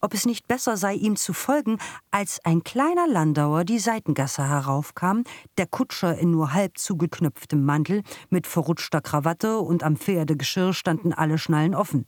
[0.02, 1.78] ob es nicht besser sei, ihm zu folgen,
[2.10, 5.24] als ein kleiner Landauer die Seitengasse heraufkam,
[5.58, 11.38] der Kutscher in nur halb zugeknöpftem Mantel, mit verrutschter Krawatte und am Pferdegeschirr standen alle
[11.38, 12.08] Schnallen offen.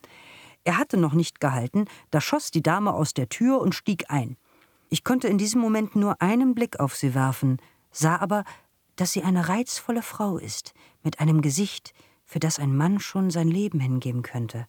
[0.64, 4.38] Er hatte noch nicht gehalten, da schoss die Dame aus der Tür und stieg ein.
[4.90, 7.58] Ich konnte in diesem Moment nur einen Blick auf sie werfen,
[7.92, 8.44] sah aber,
[8.96, 11.94] dass sie eine reizvolle Frau ist, mit einem Gesicht,
[12.26, 14.68] für das ein Mann schon sein Leben hingeben könnte.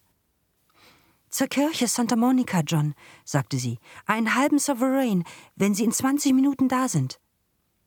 [1.29, 3.79] Zur Kirche Santa Monica, John, sagte sie.
[4.05, 7.19] Einen halben Sovereign, wenn Sie in 20 Minuten da sind.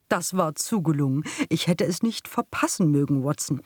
[0.08, 1.24] Das war zugelungen.
[1.48, 3.62] Ich hätte es nicht verpassen mögen, Watson.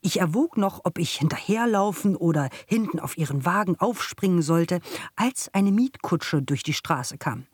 [0.00, 4.80] Ich erwog noch, ob ich hinterherlaufen oder hinten auf ihren Wagen aufspringen sollte,
[5.16, 7.46] als eine Mietkutsche durch die Straße kam.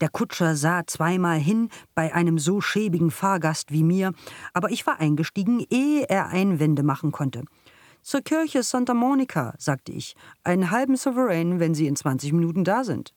[0.00, 4.12] Der Kutscher sah zweimal hin bei einem so schäbigen Fahrgast wie mir,
[4.52, 7.44] aber ich war eingestiegen, ehe er Einwände machen konnte.
[8.02, 12.82] Zur Kirche Santa Monica, sagte ich, einen halben Souverän, wenn Sie in 20 Minuten da
[12.82, 13.14] sind.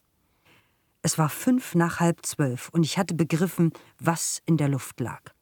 [1.02, 5.35] Es war fünf nach halb zwölf und ich hatte begriffen, was in der Luft lag.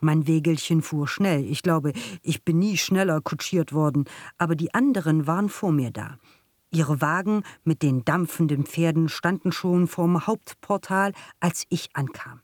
[0.00, 1.44] Mein Wägelchen fuhr schnell.
[1.44, 4.04] Ich glaube, ich bin nie schneller kutschiert worden,
[4.36, 6.18] aber die anderen waren vor mir da.
[6.70, 12.40] Ihre Wagen mit den dampfenden Pferden standen schon vorm Hauptportal, als ich ankam.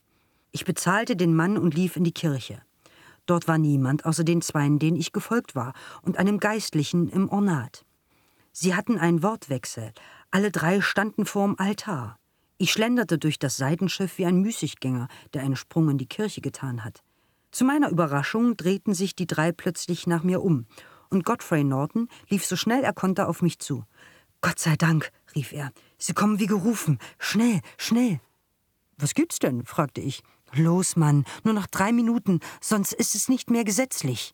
[0.51, 2.61] Ich bezahlte den Mann und lief in die Kirche.
[3.25, 7.85] Dort war niemand außer den Zweien, denen ich gefolgt war, und einem Geistlichen im Ornat.
[8.51, 9.91] Sie hatten einen Wortwechsel.
[10.31, 12.17] Alle drei standen vorm Altar.
[12.57, 16.85] Ich schlenderte durch das Seitenschiff wie ein Müßiggänger, der einen Sprung in die Kirche getan
[16.85, 17.03] hat.
[17.55, 20.65] Zu meiner Überraschung drehten sich die drei plötzlich nach mir um,
[21.09, 23.85] und Godfrey Norton lief so schnell er konnte auf mich zu.
[24.41, 26.99] Gott sei Dank, rief er, Sie kommen wie gerufen.
[27.17, 28.19] Schnell, schnell.
[28.97, 29.63] Was gibt's denn?
[29.63, 30.21] fragte ich.
[30.51, 34.33] Los, Mann, nur noch drei Minuten, sonst ist es nicht mehr gesetzlich.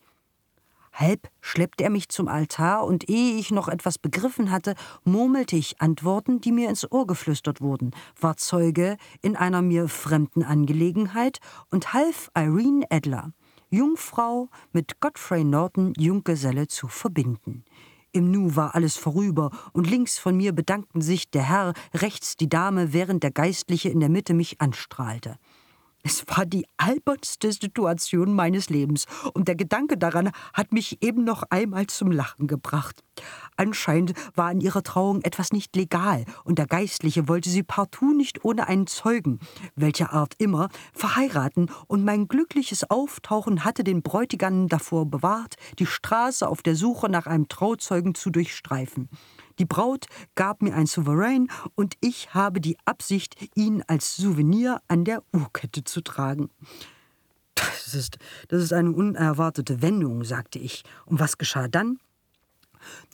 [0.94, 5.82] Halb schleppte er mich zum Altar, und ehe ich noch etwas begriffen hatte, murmelte ich
[5.82, 11.94] Antworten, die mir ins Ohr geflüstert wurden, war Zeuge in einer mir fremden Angelegenheit und
[11.94, 13.32] half Irene Adler,
[13.70, 17.64] Jungfrau mit Godfrey Norton Junggeselle zu verbinden.
[18.14, 22.50] Im Nu war alles vorüber, und links von mir bedankten sich der Herr, rechts die
[22.50, 25.38] Dame, während der Geistliche in der Mitte mich anstrahlte.
[26.04, 31.44] Es war die albernste Situation meines Lebens und der Gedanke daran hat mich eben noch
[31.52, 33.04] einmal zum Lachen gebracht.
[33.56, 38.44] Anscheinend war in ihrer Trauung etwas nicht legal und der Geistliche wollte sie partout nicht
[38.44, 39.40] ohne einen Zeugen,
[39.76, 46.48] welcher Art immer, verheiraten und mein glückliches Auftauchen hatte den Bräutigam davor bewahrt, die Straße
[46.48, 49.10] auf der Suche nach einem Trauzeugen zu durchstreifen.
[49.62, 55.06] Die Braut gab mir ein Souverän und ich habe die Absicht, ihn als Souvenir an
[55.06, 56.50] der Uhrkette zu tragen.
[57.54, 60.84] Das ist, das ist eine unerwartete Wendung, sagte ich.
[61.06, 62.00] Und was geschah dann?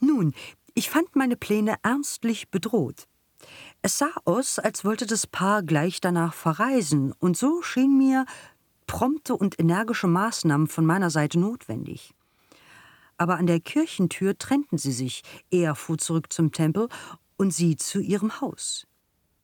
[0.00, 0.32] Nun,
[0.72, 3.06] ich fand meine Pläne ernstlich bedroht.
[3.82, 8.24] Es sah aus, als wollte das Paar gleich danach verreisen, und so schien mir,
[8.86, 12.14] prompte und energische Maßnahmen von meiner Seite notwendig.
[13.18, 15.22] Aber an der Kirchentür trennten sie sich.
[15.50, 16.88] Er fuhr zurück zum Tempel
[17.36, 18.86] und sie zu ihrem Haus.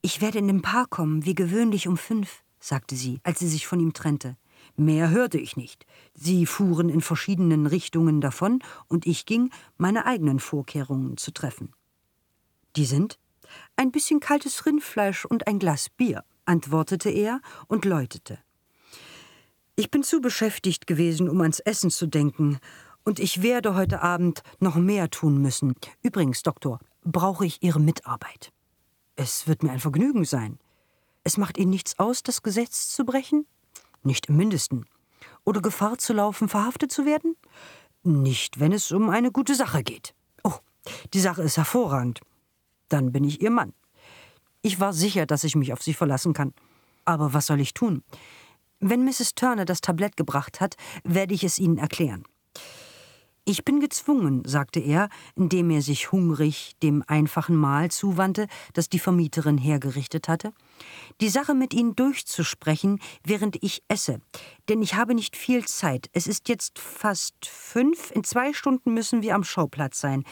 [0.00, 3.66] Ich werde in den Park kommen, wie gewöhnlich um fünf, sagte sie, als sie sich
[3.66, 4.36] von ihm trennte.
[4.76, 5.86] Mehr hörte ich nicht.
[6.14, 11.72] Sie fuhren in verschiedenen Richtungen davon, und ich ging, meine eigenen Vorkehrungen zu treffen.
[12.76, 13.18] Die sind
[13.76, 18.38] ein bisschen kaltes Rindfleisch und ein Glas Bier, antwortete er und läutete.
[19.76, 22.58] Ich bin zu beschäftigt gewesen, um ans Essen zu denken,
[23.04, 25.74] und ich werde heute Abend noch mehr tun müssen.
[26.02, 28.50] Übrigens, Doktor, brauche ich Ihre Mitarbeit.
[29.16, 30.58] Es wird mir ein Vergnügen sein.
[31.22, 33.46] Es macht Ihnen nichts aus, das Gesetz zu brechen?
[34.02, 34.86] Nicht im mindesten.
[35.44, 37.36] Oder Gefahr zu laufen, verhaftet zu werden?
[38.02, 40.14] Nicht, wenn es um eine gute Sache geht.
[40.42, 40.54] Oh,
[41.12, 42.20] die Sache ist hervorragend.
[42.88, 43.72] Dann bin ich Ihr Mann.
[44.62, 46.52] Ich war sicher, dass ich mich auf Sie verlassen kann.
[47.04, 48.02] Aber was soll ich tun?
[48.80, 49.34] Wenn Mrs.
[49.34, 52.24] Turner das Tablett gebracht hat, werde ich es Ihnen erklären.
[53.46, 58.98] Ich bin gezwungen, sagte er, indem er sich hungrig dem einfachen Mahl zuwandte, das die
[58.98, 60.54] Vermieterin hergerichtet hatte,
[61.20, 64.22] die Sache mit Ihnen durchzusprechen, während ich esse,
[64.70, 66.08] denn ich habe nicht viel Zeit.
[66.14, 70.24] Es ist jetzt fast fünf, in zwei Stunden müssen wir am Schauplatz sein.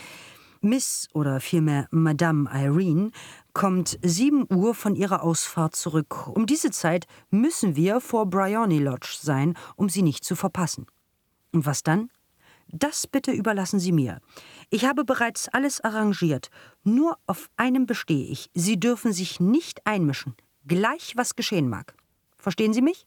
[0.62, 3.10] Miss oder vielmehr Madame Irene
[3.52, 6.28] kommt sieben Uhr von ihrer Ausfahrt zurück.
[6.28, 10.86] Um diese Zeit müssen wir vor Bryony Lodge sein, um sie nicht zu verpassen.
[11.52, 12.08] Und was dann?
[12.72, 14.20] Das bitte überlassen Sie mir.
[14.70, 16.48] Ich habe bereits alles arrangiert.
[16.84, 18.50] Nur auf einem bestehe ich.
[18.54, 20.34] Sie dürfen sich nicht einmischen,
[20.66, 21.94] gleich was geschehen mag.
[22.38, 23.06] Verstehen Sie mich?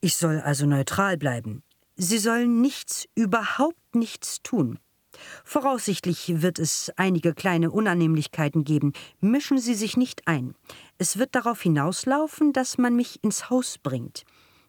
[0.00, 1.62] Ich soll also neutral bleiben.
[1.96, 4.78] Sie sollen nichts, überhaupt nichts tun.
[5.44, 8.94] Voraussichtlich wird es einige kleine Unannehmlichkeiten geben.
[9.20, 10.54] Mischen Sie sich nicht ein.
[10.98, 14.24] Es wird darauf hinauslaufen, dass man mich ins Haus bringt.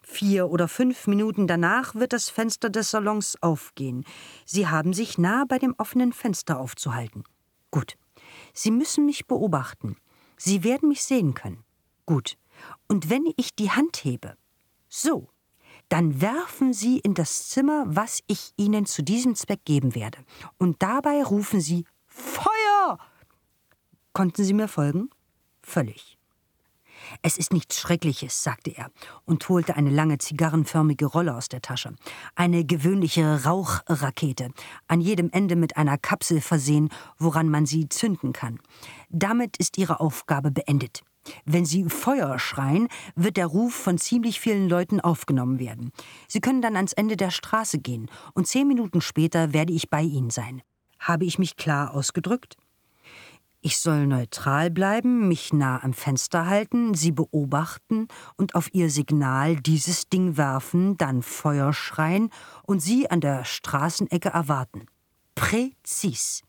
[0.08, 4.06] Vier oder fünf Minuten danach wird das Fenster des Salons aufgehen.
[4.46, 7.24] Sie haben sich nah bei dem offenen Fenster aufzuhalten.
[7.72, 7.98] Gut.
[8.54, 9.98] Sie müssen mich beobachten.
[10.38, 11.64] Sie werden mich sehen können.
[12.06, 12.38] Gut.
[12.88, 14.38] Und wenn ich die Hand hebe,
[14.88, 15.30] so,
[15.90, 20.20] dann werfen Sie in das Zimmer, was ich Ihnen zu diesem Zweck geben werde.
[20.60, 23.00] Und dabei rufen Sie Feuer!
[24.14, 25.10] Konnten Sie mir folgen?
[25.64, 26.15] Völlig.
[27.22, 28.90] Es ist nichts Schreckliches, sagte er
[29.26, 31.96] und holte eine lange zigarrenförmige Rolle aus der Tasche.
[32.36, 34.50] Eine gewöhnliche Rauchrakete,
[34.88, 38.60] an jedem Ende mit einer Kapsel versehen, woran man sie zünden kann.
[39.10, 41.02] Damit ist ihre Aufgabe beendet.
[41.46, 45.92] Wenn Sie Feuer schreien, wird der Ruf von ziemlich vielen Leuten aufgenommen werden.
[46.28, 50.02] Sie können dann ans Ende der Straße gehen, und zehn Minuten später werde ich bei
[50.02, 50.62] Ihnen sein.
[51.00, 52.58] Habe ich mich klar ausgedrückt?
[53.66, 58.08] Ich soll neutral bleiben, mich nah am Fenster halten, sie beobachten
[58.38, 62.30] und auf ihr Signal dieses Ding werfen, dann Feuer schreien
[62.62, 64.86] und sie an der Straßenecke erwarten.
[65.34, 66.44] Präzis.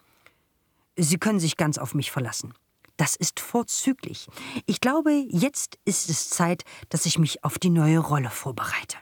[0.97, 2.53] Sie können sich ganz auf mich verlassen.
[2.99, 4.29] Das ist vorzüglich.
[4.67, 8.99] Ich glaube, jetzt ist es Zeit, dass ich mich auf die neue Rolle vorbereite.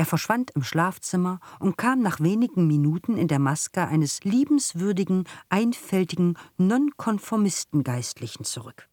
[0.00, 6.38] Er verschwand im Schlafzimmer und kam nach wenigen Minuten in der Maske eines liebenswürdigen, einfältigen,
[6.56, 8.88] Nonkonformistengeistlichen zurück.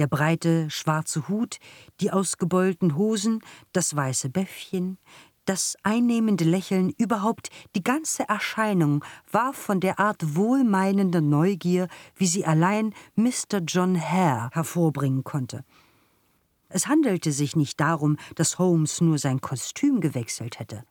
[0.00, 1.58] Der breite, schwarze Hut,
[2.00, 3.40] die ausgebeulten Hosen,
[3.72, 4.98] das weiße Bäffchen,
[5.44, 11.86] das einnehmende Lächeln, überhaupt die ganze Erscheinung war von der Art wohlmeinender Neugier,
[12.16, 13.60] wie sie allein Mr.
[13.64, 15.64] John Hare hervorbringen konnte,
[16.68, 20.84] es handelte sich nicht darum, dass Holmes nur sein Kostüm gewechselt hätte.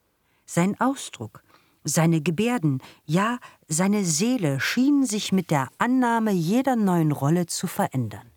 [0.45, 1.43] Sein Ausdruck,
[1.83, 8.31] seine Gebärden, ja seine Seele schienen sich mit der Annahme jeder neuen Rolle zu verändern.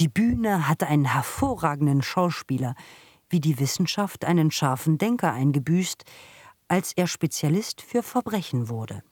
[0.00, 2.74] Die Bühne hatte einen hervorragenden Schauspieler,
[3.28, 6.04] wie die Wissenschaft einen scharfen Denker eingebüßt,
[6.68, 9.02] als er Spezialist für Verbrechen wurde.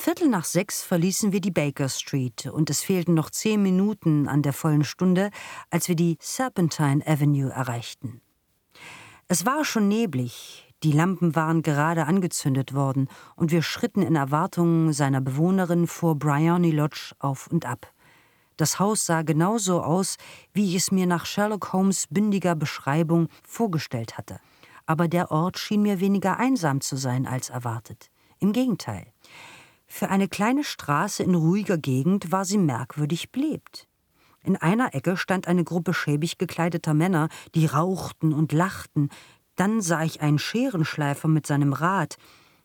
[0.00, 4.42] Viertel nach sechs verließen wir die Baker Street und es fehlten noch zehn Minuten an
[4.42, 5.30] der vollen Stunde,
[5.70, 8.20] als wir die Serpentine Avenue erreichten.
[9.26, 14.92] Es war schon neblig, die Lampen waren gerade angezündet worden und wir schritten in Erwartung
[14.92, 17.92] seiner Bewohnerin vor Bryony Lodge auf und ab.
[18.56, 20.16] Das Haus sah genauso aus,
[20.52, 24.38] wie ich es mir nach Sherlock Holmes bündiger Beschreibung vorgestellt hatte.
[24.86, 28.12] Aber der Ort schien mir weniger einsam zu sein als erwartet.
[28.38, 29.12] Im Gegenteil.
[29.88, 33.88] Für eine kleine Straße in ruhiger Gegend war sie merkwürdig belebt.
[34.44, 39.08] In einer Ecke stand eine Gruppe schäbig gekleideter Männer, die rauchten und lachten.
[39.56, 42.16] Dann sah ich einen Scherenschleifer mit seinem Rad,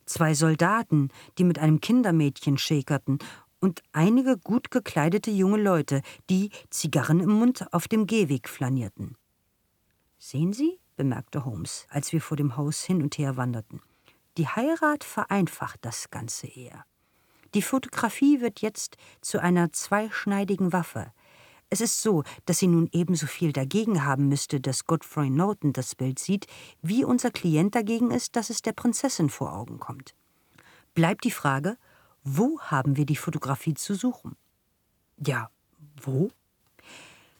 [0.05, 3.17] zwei Soldaten, die mit einem Kindermädchen schäkerten,
[3.59, 9.15] und einige gut gekleidete junge Leute, die, Zigarren im Mund, auf dem Gehweg flanierten.
[10.19, 10.79] Sehen Sie?
[10.97, 13.81] bemerkte Holmes, als wir vor dem Haus hin und her wanderten.
[14.37, 16.85] Die Heirat vereinfacht das Ganze eher.
[17.53, 21.11] Die Fotografie wird jetzt zu einer zweischneidigen Waffe.
[21.69, 25.95] Es ist so, dass sie nun ebenso viel dagegen haben müsste, dass Godfrey Norton das
[25.95, 26.47] Bild sieht,
[26.81, 30.13] wie unser Klient dagegen ist, dass es der Prinzessin vor Augen kommt.
[30.93, 31.77] Bleibt die Frage,
[32.23, 34.35] wo haben wir die Fotografie zu suchen?
[35.17, 35.49] Ja,
[36.01, 36.29] wo?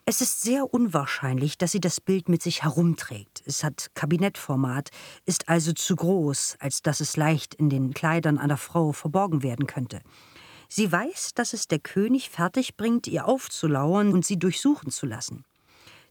[0.05, 3.41] Es ist sehr unwahrscheinlich, dass sie das Bild mit sich herumträgt.
[3.45, 4.89] Es hat Kabinettformat,
[5.25, 9.65] ist also zu groß, als dass es leicht in den Kleidern einer Frau verborgen werden
[9.65, 10.01] könnte.
[10.67, 15.45] Sie weiß, dass es der König fertigbringt, ihr aufzulauern und sie durchsuchen zu lassen.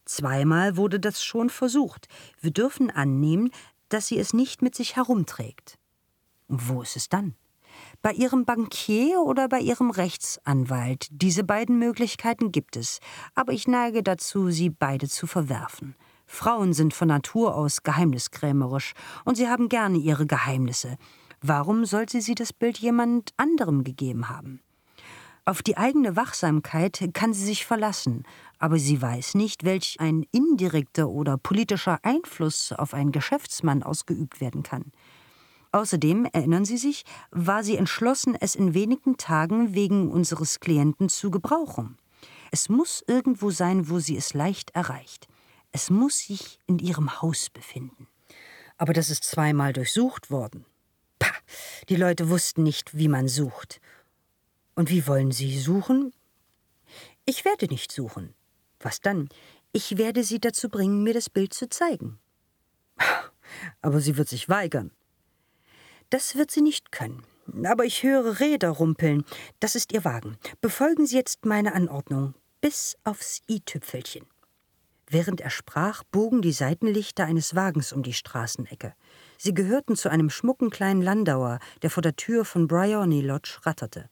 [0.06, 2.08] Zweimal wurde das schon versucht.
[2.40, 3.50] Wir dürfen annehmen,
[3.90, 5.78] dass sie es nicht mit sich herumträgt.
[6.48, 7.34] Wo ist es dann?
[8.02, 11.06] Bei Ihrem Bankier oder bei Ihrem Rechtsanwalt.
[11.12, 12.98] Diese beiden Möglichkeiten gibt es,
[13.36, 15.94] aber ich neige dazu, sie beide zu verwerfen.
[16.26, 18.94] Frauen sind von Natur aus geheimniskrämerisch
[19.24, 20.96] und sie haben gerne ihre Geheimnisse.
[21.42, 24.60] Warum sollte sie das Bild jemand anderem gegeben haben?
[25.44, 28.24] Auf die eigene Wachsamkeit kann sie sich verlassen,
[28.58, 34.64] aber sie weiß nicht, welch ein indirekter oder politischer Einfluss auf einen Geschäftsmann ausgeübt werden
[34.64, 34.90] kann.
[35.72, 41.30] Außerdem, erinnern Sie sich, war sie entschlossen, es in wenigen Tagen wegen unseres Klienten zu
[41.30, 41.96] gebrauchen.
[42.50, 45.28] Es muss irgendwo sein, wo sie es leicht erreicht.
[45.72, 48.06] Es muss sich in ihrem Haus befinden.
[48.76, 50.66] Aber das ist zweimal durchsucht worden.
[51.18, 51.32] Pah,
[51.88, 53.80] die Leute wussten nicht, wie man sucht.
[54.74, 56.12] Und wie wollen Sie suchen?
[57.24, 58.34] Ich werde nicht suchen.
[58.80, 59.30] Was dann?
[59.72, 62.18] Ich werde Sie dazu bringen, mir das Bild zu zeigen.
[63.80, 64.90] Aber sie wird sich weigern.
[66.12, 67.22] Das wird sie nicht können.
[67.64, 69.24] Aber ich höre Räder rumpeln.
[69.60, 70.36] Das ist Ihr Wagen.
[70.60, 72.34] Befolgen Sie jetzt meine Anordnung.
[72.60, 74.26] Bis aufs i-Tüpfelchen.
[75.08, 78.92] Während er sprach, bogen die Seitenlichter eines Wagens um die Straßenecke.
[79.38, 84.10] Sie gehörten zu einem schmucken kleinen Landauer, der vor der Tür von Bryony Lodge ratterte.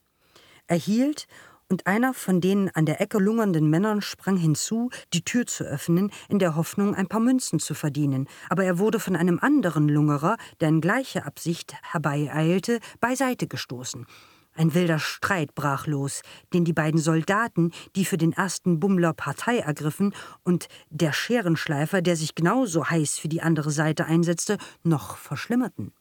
[0.68, 1.26] Er hielt
[1.71, 6.11] und einer von den an der Ecke lungernden Männern sprang hinzu, die Tür zu öffnen,
[6.29, 8.29] in der Hoffnung, ein paar Münzen zu verdienen.
[8.51, 14.07] Aber er wurde von einem anderen Lungerer, der in gleicher Absicht herbeieilte, beiseite gestoßen.
[14.53, 19.59] Ein wilder Streit brach los, den die beiden Soldaten, die für den ersten Bummler Partei
[19.59, 20.12] ergriffen,
[20.43, 25.93] und der Scherenschleifer, der sich genauso heiß für die andere Seite einsetzte, noch verschlimmerten.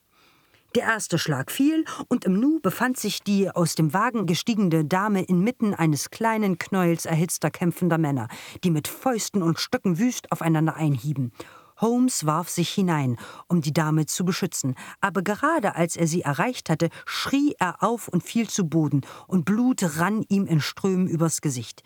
[0.76, 5.24] Der erste Schlag fiel, und im Nu befand sich die aus dem Wagen gestiegene Dame
[5.24, 8.28] inmitten eines kleinen Knäuels erhitzter kämpfender Männer,
[8.62, 11.32] die mit Fäusten und Stöcken wüst aufeinander einhieben.
[11.80, 13.16] Holmes warf sich hinein,
[13.48, 18.06] um die Dame zu beschützen, aber gerade als er sie erreicht hatte, schrie er auf
[18.06, 21.82] und fiel zu Boden, und Blut rann ihm in Strömen übers Gesicht.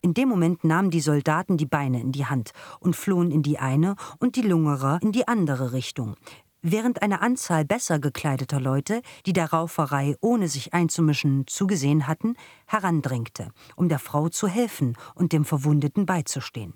[0.00, 3.58] In dem Moment nahmen die Soldaten die Beine in die Hand und flohen in die
[3.58, 6.16] eine und die Lungerer in die andere Richtung
[6.64, 12.34] während eine Anzahl besser gekleideter Leute, die der Rauferei ohne sich einzumischen zugesehen hatten,
[12.66, 16.74] herandrängte, um der Frau zu helfen und dem Verwundeten beizustehen.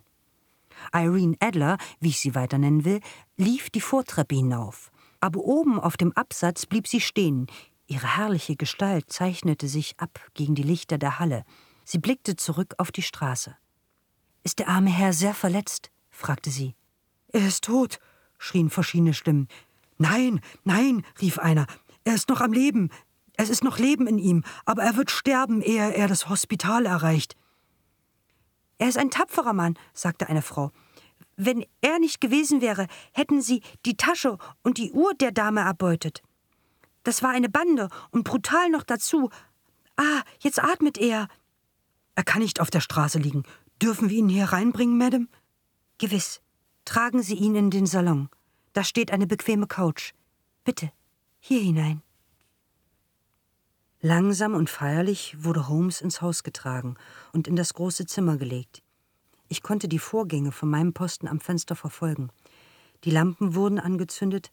[0.93, 3.01] Irene Adler, wie ich sie weiter nennen will,
[3.37, 4.91] lief die Vortreppe hinauf.
[5.21, 7.47] Aber oben auf dem Absatz blieb sie stehen.
[7.87, 11.45] Ihre herrliche Gestalt zeichnete sich ab gegen die Lichter der Halle.
[11.85, 13.57] Sie blickte zurück auf die Straße.
[14.45, 15.91] Ist der arme Herr sehr verletzt?
[16.11, 16.75] fragte sie.
[17.33, 17.99] Er ist tot,
[18.39, 19.49] schrien verschiedene Stimmen.
[19.99, 21.67] Nein, nein, rief einer,
[22.05, 22.91] er ist noch am Leben.
[23.37, 27.37] Es ist noch Leben in ihm, aber er wird sterben, ehe er das Hospital erreicht.
[28.79, 30.73] Er ist ein tapferer Mann, sagte eine Frau.
[31.37, 36.23] Wenn er nicht gewesen wäre, hätten sie die Tasche und die Uhr der Dame erbeutet.
[37.05, 39.31] Das war eine Bande und brutal noch dazu.
[39.97, 41.29] Ah, jetzt atmet er.
[42.15, 43.45] Er kann nicht auf der Straße liegen.
[43.81, 45.29] Dürfen wir ihn hier reinbringen, Madame?
[45.99, 46.41] Gewiss.
[46.85, 48.29] Tragen Sie ihn in den Salon.
[48.73, 50.13] Da steht eine bequeme Couch.
[50.65, 50.93] Bitte,
[51.41, 52.03] hier hinein.
[54.01, 56.97] Langsam und feierlich wurde Holmes ins Haus getragen
[57.33, 58.83] und in das große Zimmer gelegt.
[59.49, 62.31] Ich konnte die Vorgänge von meinem Posten am Fenster verfolgen.
[63.05, 64.51] Die Lampen wurden angezündet,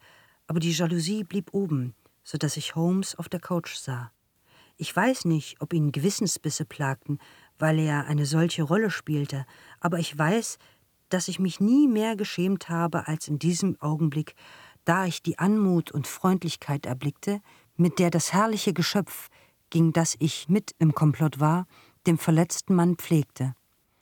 [0.48, 1.94] aber die Jalousie blieb oben,
[2.24, 4.12] so dass ich Holmes auf der Couch sah.
[4.78, 7.20] Ich weiß nicht, ob ihn Gewissensbisse plagten,
[7.60, 9.46] weil er eine solche Rolle spielte,
[9.80, 10.58] aber ich weiß,
[11.16, 14.36] dass ich mich nie mehr geschämt habe als in diesem Augenblick,
[14.84, 17.40] da ich die Anmut und Freundlichkeit erblickte,
[17.78, 19.30] mit der das herrliche Geschöpf,
[19.70, 21.68] gegen das ich mit im Komplott war,
[22.06, 23.56] dem verletzten Mann pflegte.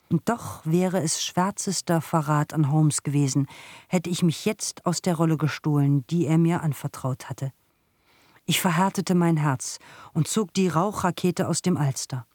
[0.10, 3.46] Und doch wäre es schwärzester Verrat an Holmes gewesen,
[3.90, 7.54] hätte ich mich jetzt aus der Rolle gestohlen, die er mir anvertraut hatte.
[8.46, 9.78] Ich verhärtete mein Herz
[10.14, 12.26] und zog die Rauchrakete aus dem Alster.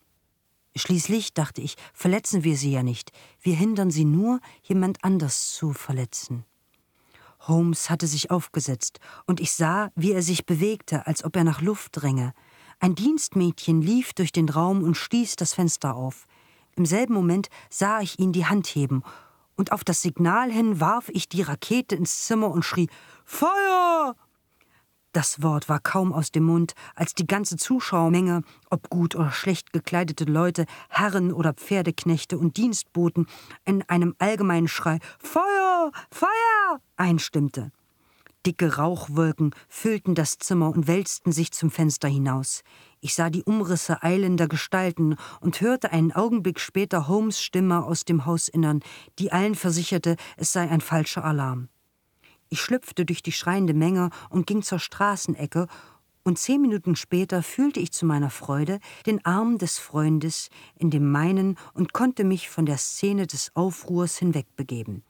[0.79, 3.13] Schließlich, dachte ich, verletzen wir sie ja nicht.
[3.41, 6.45] Wir hindern sie nur, jemand anders zu verletzen.
[7.41, 11.61] Holmes hatte sich aufgesetzt, und ich sah, wie er sich bewegte, als ob er nach
[11.61, 12.35] Luft dränge.
[12.81, 16.27] Ein Dienstmädchen lief durch den Raum und stieß das Fenster auf.
[16.77, 19.03] Im selben Moment sah ich ihn die Hand heben,
[19.57, 22.89] und auf das Signal hin warf ich die Rakete ins Zimmer und schrie
[23.25, 24.15] Feuer.
[25.19, 29.73] Das Wort war kaum aus dem Mund, als die ganze Zuschauermenge, ob gut oder schlecht
[29.73, 33.27] gekleidete Leute, Herren oder Pferdeknechte und Dienstboten,
[33.65, 37.73] in einem allgemeinen Schrei Feuer, Feuer einstimmte.
[38.47, 42.63] Dicke Rauchwolken füllten das Zimmer und wälzten sich zum Fenster hinaus.
[43.01, 48.25] Ich sah die Umrisse eilender Gestalten und hörte einen Augenblick später Holmes Stimme aus dem
[48.25, 48.85] Hausinnern,
[49.19, 51.71] die allen versicherte, es sei ein falscher Alarm.
[52.49, 55.67] Ich schlüpfte durch die schreiende Menge und ging zur Straßenecke,
[56.25, 61.11] und zehn Minuten später fühlte ich zu meiner Freude den Arm des Freundes in dem
[61.11, 65.05] meinen und konnte mich von der Szene des Aufruhrs hinwegbegeben.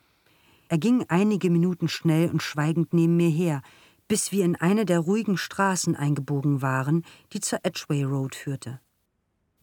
[0.69, 3.63] Er ging einige Minuten schnell und schweigend neben mir her,
[4.07, 8.81] bis wir in eine der ruhigen Straßen eingebogen waren, die zur Edgway Road führte.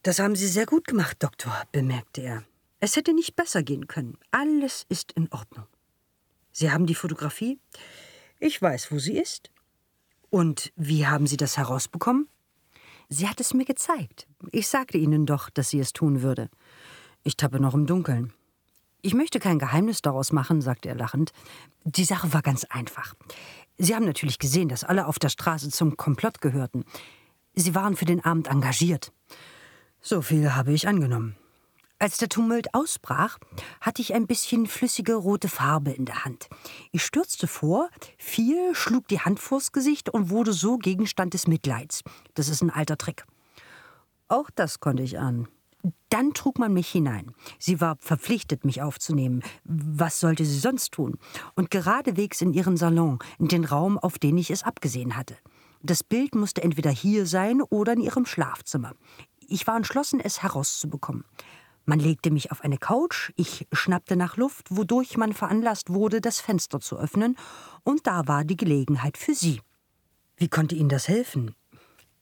[0.03, 2.43] Das haben Sie sehr gut gemacht, Doktor, bemerkte er.
[2.79, 4.17] Es hätte nicht besser gehen können.
[4.31, 5.65] Alles ist in Ordnung.
[6.57, 7.59] Sie haben die Fotografie?
[8.39, 9.51] Ich weiß, wo sie ist.
[10.29, 12.29] Und wie haben Sie das herausbekommen?
[13.09, 14.25] Sie hat es mir gezeigt.
[14.53, 16.49] Ich sagte Ihnen doch, dass sie es tun würde.
[17.23, 18.31] Ich tappe noch im Dunkeln.
[19.01, 21.33] Ich möchte kein Geheimnis daraus machen, sagte er lachend.
[21.83, 23.15] Die Sache war ganz einfach.
[23.77, 26.85] Sie haben natürlich gesehen, dass alle auf der Straße zum Komplott gehörten.
[27.53, 29.11] Sie waren für den Abend engagiert.
[29.99, 31.35] So viel habe ich angenommen.
[32.05, 33.39] Als der Tumult ausbrach,
[33.81, 36.49] hatte ich ein bisschen flüssige rote Farbe in der Hand.
[36.91, 37.89] Ich stürzte vor,
[38.19, 42.03] fiel, schlug die Hand vors Gesicht und wurde so Gegenstand des Mitleids.
[42.35, 43.25] Das ist ein alter Trick.
[44.27, 45.47] Auch das konnte ich ahnen.
[46.09, 47.31] Dann trug man mich hinein.
[47.57, 49.41] Sie war verpflichtet, mich aufzunehmen.
[49.63, 51.17] Was sollte sie sonst tun?
[51.55, 55.37] Und geradewegs in ihren Salon, in den Raum, auf den ich es abgesehen hatte.
[55.81, 58.93] Das Bild musste entweder hier sein oder in ihrem Schlafzimmer.
[59.47, 61.23] Ich war entschlossen, es herauszubekommen.
[61.85, 66.39] Man legte mich auf eine Couch, ich schnappte nach Luft, wodurch man veranlasst wurde, das
[66.39, 67.37] Fenster zu öffnen,
[67.83, 69.61] und da war die Gelegenheit für sie.
[70.35, 71.55] Wie konnte Ihnen das helfen?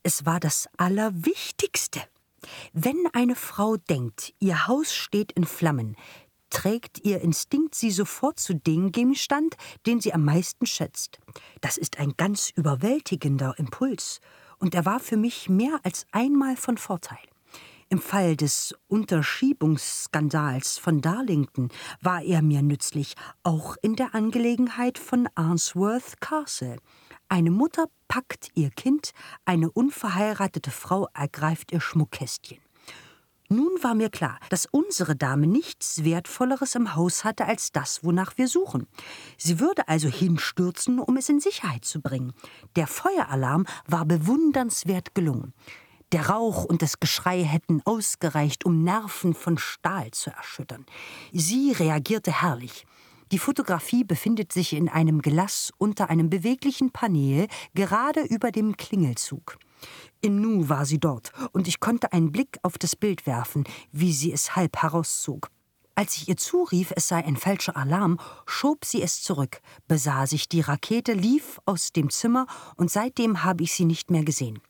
[0.03, 2.01] Es war das Allerwichtigste.
[2.73, 5.95] Wenn eine Frau denkt, ihr Haus steht in Flammen,
[6.49, 9.55] trägt ihr Instinkt sie sofort zu dem Gegenstand,
[9.85, 11.19] den sie am meisten schätzt.
[11.61, 14.19] Das ist ein ganz überwältigender Impuls,
[14.59, 17.17] und er war für mich mehr als einmal von Vorteil.
[17.93, 21.69] Im Fall des Unterschiebungsskandals von Darlington
[22.01, 23.13] war er mir nützlich,
[23.43, 26.77] auch in der Angelegenheit von Arnsworth Castle.
[27.29, 29.11] Eine Mutter packt ihr Kind,
[29.45, 32.57] eine unverheiratete Frau ergreift ihr Schmuckkästchen.
[33.47, 38.39] Nun war mir klar, dass unsere Dame nichts Wertvolleres im Haus hatte als das, wonach
[38.39, 38.87] wir suchen.
[39.37, 42.33] Sie würde also hinstürzen, um es in Sicherheit zu bringen.
[42.75, 45.53] Der Feueralarm war bewundernswert gelungen.
[46.13, 50.85] Der Rauch und das Geschrei hätten ausgereicht, um Nerven von Stahl zu erschüttern.
[51.31, 52.85] Sie reagierte herrlich.
[53.31, 59.57] Die Fotografie befindet sich in einem Gelass unter einem beweglichen Panel gerade über dem Klingelzug.
[60.21, 64.13] In Nu war sie dort, und ich konnte einen Blick auf das Bild werfen, wie
[64.13, 65.49] sie es halb herauszog.
[65.95, 70.47] Als ich ihr zurief, es sei ein falscher Alarm, schob sie es zurück, besah sich
[70.47, 72.45] die Rakete, lief aus dem Zimmer,
[72.75, 74.61] und seitdem habe ich sie nicht mehr gesehen.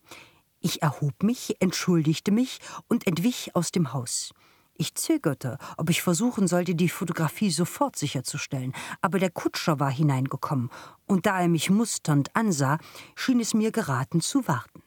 [0.66, 2.58] Ich erhob mich, entschuldigte mich
[2.88, 4.32] und entwich aus dem Haus.
[4.72, 10.70] Ich zögerte, ob ich versuchen sollte, die Fotografie sofort sicherzustellen, aber der Kutscher war hineingekommen,
[11.04, 12.78] und da er mich musternd ansah,
[13.14, 14.82] schien es mir geraten zu warten.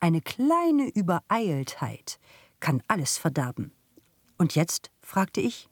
[0.00, 2.18] Eine kleine Übereiltheit
[2.60, 3.72] kann alles verderben.
[4.36, 4.90] Und jetzt?
[5.00, 5.70] fragte ich.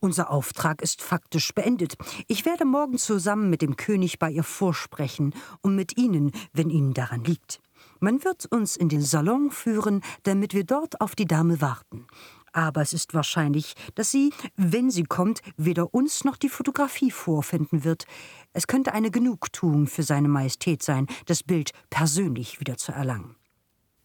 [0.00, 1.94] Unser Auftrag ist faktisch beendet.
[2.26, 6.92] Ich werde morgen zusammen mit dem König bei ihr vorsprechen und mit Ihnen, wenn Ihnen
[6.92, 7.60] daran liegt.
[8.04, 12.06] Man wird uns in den Salon führen, damit wir dort auf die Dame warten.
[12.52, 17.82] Aber es ist wahrscheinlich, dass sie, wenn sie kommt, weder uns noch die Fotografie vorfinden
[17.82, 18.04] wird.
[18.52, 23.36] Es könnte eine Genugtuung für seine Majestät sein, das Bild persönlich wieder zu erlangen.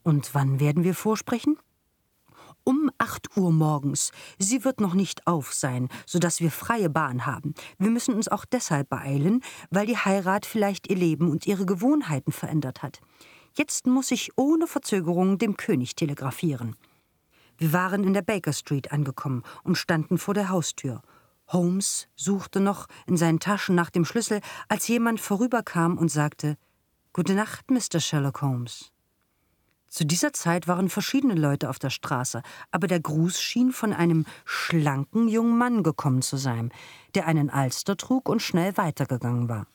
[0.02, 1.58] Und wann werden wir vorsprechen?
[2.64, 4.14] Um acht Uhr morgens.
[4.38, 7.54] Sie wird noch nicht auf sein, sodass wir freie Bahn haben.
[7.78, 9.42] Wir müssen uns auch deshalb beeilen,
[9.72, 13.02] weil die Heirat vielleicht ihr Leben und ihre Gewohnheiten verändert hat.
[13.60, 16.78] Jetzt muss ich ohne Verzögerung dem König telegrafieren.
[17.58, 21.02] Wir waren in der Baker Street angekommen und standen vor der Haustür.
[21.50, 24.40] Holmes suchte noch in seinen Taschen nach dem Schlüssel,
[24.70, 26.56] als jemand vorüberkam und sagte
[27.12, 28.00] Gute Nacht, Mr.
[28.00, 28.94] Sherlock Holmes.
[29.90, 34.26] Zu dieser Zeit waren verschiedene Leute auf der Straße, aber der Gruß schien von einem
[34.46, 36.72] schlanken jungen Mann gekommen zu sein,
[37.14, 39.68] der einen Alster trug und schnell weitergegangen war.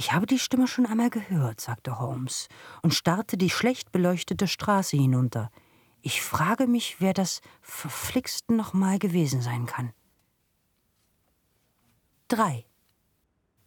[0.00, 2.48] Ich habe die Stimme schon einmal gehört, sagte Holmes
[2.80, 5.50] und starrte die schlecht beleuchtete Straße hinunter.
[6.00, 9.92] Ich frage mich, wer das verflixt noch mal gewesen sein kann.
[12.28, 12.64] 3.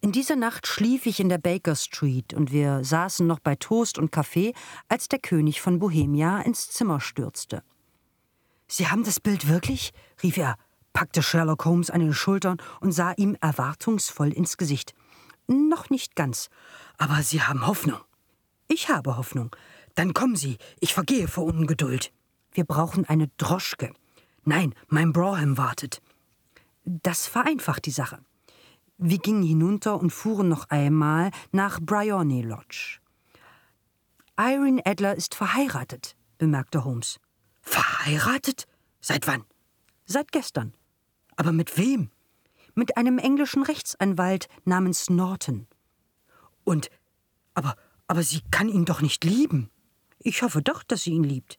[0.00, 3.96] In dieser Nacht schlief ich in der Baker Street und wir saßen noch bei Toast
[3.96, 4.54] und Kaffee,
[4.88, 7.62] als der König von Bohemia ins Zimmer stürzte.
[8.66, 9.92] Sie haben das Bild wirklich?
[10.20, 10.56] rief er,
[10.92, 14.96] packte Sherlock Holmes an den Schultern und sah ihm erwartungsvoll ins Gesicht.
[15.46, 16.48] Noch nicht ganz,
[16.96, 18.00] aber Sie haben Hoffnung.
[18.68, 19.54] Ich habe Hoffnung.
[19.94, 22.12] Dann kommen Sie, ich vergehe vor Ungeduld.
[22.52, 23.92] Wir brauchen eine Droschke.
[24.44, 26.00] Nein, mein Brougham wartet.
[26.84, 28.18] Das vereinfacht die Sache.
[28.96, 33.00] Wir gingen hinunter und fuhren noch einmal nach Bryony Lodge.
[34.38, 37.20] Irene Adler ist verheiratet, bemerkte Holmes.
[37.60, 38.66] Verheiratet?
[39.00, 39.44] Seit wann?
[40.06, 40.74] Seit gestern.
[41.36, 42.10] Aber mit wem?
[42.74, 45.66] Mit einem englischen Rechtsanwalt namens Norton.
[46.64, 46.90] Und
[47.54, 49.70] aber aber sie kann ihn doch nicht lieben.
[50.18, 51.58] Ich hoffe doch, dass sie ihn liebt.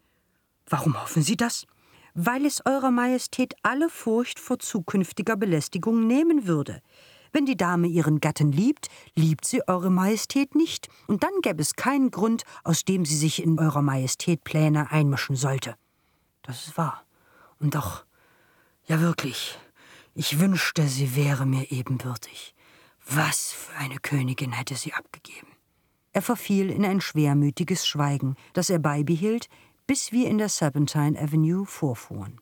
[0.68, 1.66] Warum hoffen Sie das?
[2.14, 6.82] Weil es Eurer Majestät alle Furcht vor zukünftiger Belästigung nehmen würde.
[7.32, 11.76] Wenn die Dame ihren Gatten liebt, liebt sie Eure Majestät nicht, und dann gäbe es
[11.76, 15.76] keinen Grund, aus dem sie sich in Eurer Majestät Pläne einmischen sollte.
[16.44, 17.04] Das ist wahr.
[17.60, 18.06] Und doch,
[18.86, 19.58] ja wirklich,
[20.16, 22.56] ich wünschte, sie wäre mir ebenbürtig.
[23.08, 25.48] Was für eine Königin hätte sie abgegeben.
[26.14, 29.50] Er verfiel in ein schwermütiges Schweigen, das er beibehielt,
[29.86, 32.40] bis wir in der Serpentine Avenue vorfuhren.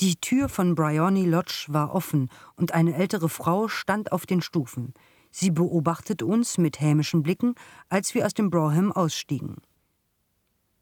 [0.00, 4.94] Die Tür von Bryony Lodge war offen und eine ältere Frau stand auf den Stufen.
[5.30, 7.54] Sie beobachtete uns mit hämischen Blicken,
[7.90, 9.56] als wir aus dem Brougham ausstiegen.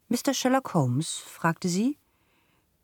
[0.09, 0.33] Mr.
[0.33, 1.19] Sherlock Holmes?
[1.27, 1.99] fragte sie.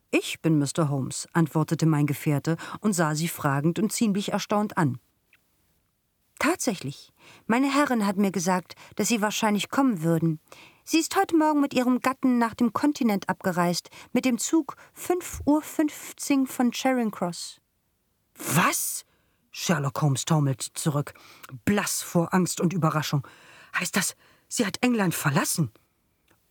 [0.09, 0.89] Ich bin Mr.
[0.89, 4.99] Holmes, antwortete mein Gefährte und sah sie fragend und ziemlich erstaunt an.
[6.39, 7.11] Tatsächlich.
[7.45, 10.39] Meine Herrin hat mir gesagt, dass Sie wahrscheinlich kommen würden.
[10.83, 16.39] Sie ist heute Morgen mit ihrem Gatten nach dem Kontinent abgereist, mit dem Zug 5.15
[16.41, 17.59] Uhr von Charing Cross.
[18.35, 19.03] Was?
[19.51, 21.13] Sherlock Holmes taumelt zurück,
[21.65, 23.27] blass vor Angst und Überraschung.
[23.77, 24.15] Heißt das,
[24.47, 25.71] sie hat England verlassen?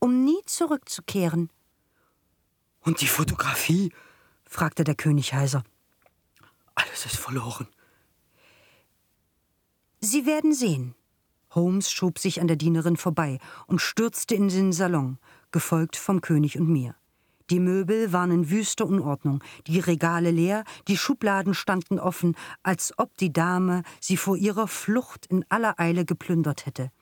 [0.01, 1.51] Um nie zurückzukehren.
[2.87, 3.93] Und die Fotografie?
[4.45, 5.64] fragte der König heiser.
[6.76, 7.66] Alles ist verloren.
[10.01, 10.95] Sie werden sehen,
[11.51, 15.18] Holmes schob sich an der Dienerin vorbei und stürzte in den Salon,
[15.51, 16.95] gefolgt vom König und mir.
[17.51, 23.16] Die Möbel waren in wüster Unordnung, die Regale leer, die Schubladen standen offen, als ob
[23.16, 26.93] die Dame sie vor ihrer Flucht in aller Eile geplündert hätte.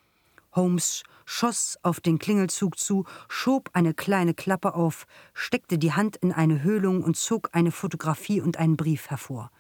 [0.55, 6.33] Holmes schoss auf den Klingelzug zu, schob eine kleine Klappe auf, steckte die Hand in
[6.33, 9.51] eine Höhlung und zog eine Fotografie und einen Brief hervor.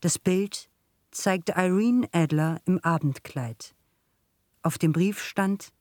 [0.00, 0.68] Das Bild
[1.10, 3.74] zeigte Irene Adler im Abendkleid.
[4.62, 5.72] Auf dem Brief stand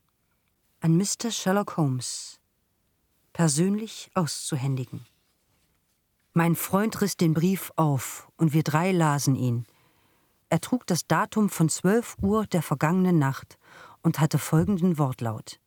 [0.82, 1.32] an Mr.
[1.32, 2.40] Sherlock Holmes,
[3.34, 5.06] persönlich auszuhändigen.
[6.34, 9.66] Mein Freund riss den Brief auf und wir drei lasen ihn.
[10.50, 13.58] Er trug das Datum von 12 Uhr der vergangenen Nacht
[14.02, 15.60] und hatte folgenden Wortlaut.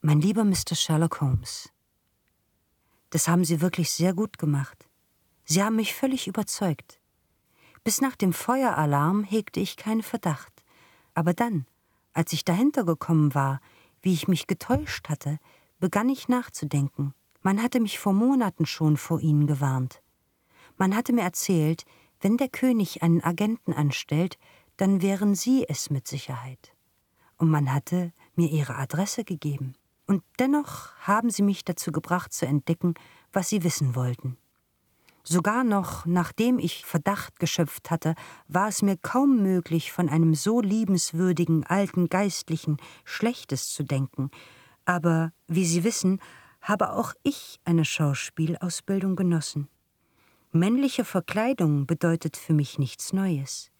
[0.00, 0.74] Mein lieber Mr.
[0.74, 1.70] Sherlock Holmes,
[3.10, 4.88] das haben Sie wirklich sehr gut gemacht.
[5.44, 6.98] Sie haben mich völlig überzeugt.
[7.84, 10.64] Bis nach dem Feueralarm hegte ich keinen Verdacht.
[11.14, 11.66] Aber dann,
[12.14, 13.60] als ich dahinter gekommen war,
[14.00, 15.38] wie ich mich getäuscht hatte,
[15.78, 17.12] begann ich nachzudenken.
[17.42, 20.00] Man hatte mich vor Monaten schon vor ihnen gewarnt.
[20.78, 21.84] Man hatte mir erzählt,
[22.20, 24.38] wenn der König einen Agenten anstellt,
[24.76, 26.72] dann wären Sie es mit Sicherheit.
[27.36, 29.74] Und man hatte mir Ihre Adresse gegeben.
[30.06, 32.94] Und dennoch haben Sie mich dazu gebracht zu entdecken,
[33.32, 34.36] was Sie wissen wollten.
[35.24, 38.14] Sogar noch nachdem ich Verdacht geschöpft hatte,
[38.48, 44.30] war es mir kaum möglich, von einem so liebenswürdigen alten Geistlichen Schlechtes zu denken.
[44.84, 46.20] Aber, wie Sie wissen,
[46.60, 49.68] habe auch ich eine Schauspielausbildung genossen.
[50.52, 53.71] Männliche Verkleidung bedeutet für mich nichts Neues.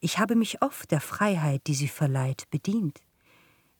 [0.00, 3.00] Ich habe mich oft der Freiheit, die sie verleiht, bedient.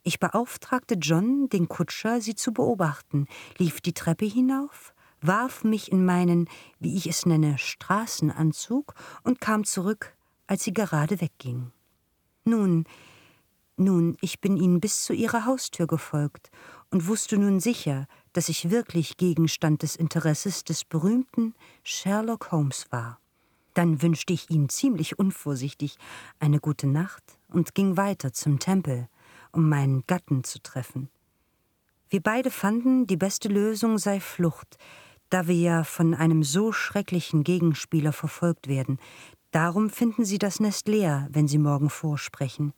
[0.03, 3.27] Ich beauftragte John, den Kutscher, sie zu beobachten,
[3.57, 9.63] lief die Treppe hinauf, warf mich in meinen, wie ich es nenne, Straßenanzug und kam
[9.63, 10.15] zurück,
[10.45, 11.71] als sie gerade wegging.
[12.43, 12.85] Nun,
[13.77, 16.51] nun, ich bin ihnen bis zu ihrer Haustür gefolgt
[16.91, 23.19] und wusste nun sicher, dass ich wirklich Gegenstand des Interesses des berühmten Sherlock Holmes war.
[23.73, 25.97] Dann wünschte ich ihnen ziemlich unvorsichtig
[26.39, 29.07] eine gute Nacht und ging weiter zum Tempel,
[29.51, 31.09] um meinen Gatten zu treffen.
[32.09, 34.77] Wir beide fanden, die beste Lösung sei Flucht,
[35.29, 38.99] da wir ja von einem so schrecklichen Gegenspieler verfolgt werden.
[39.49, 42.73] Darum finden Sie das Nest leer, wenn Sie morgen vorsprechen.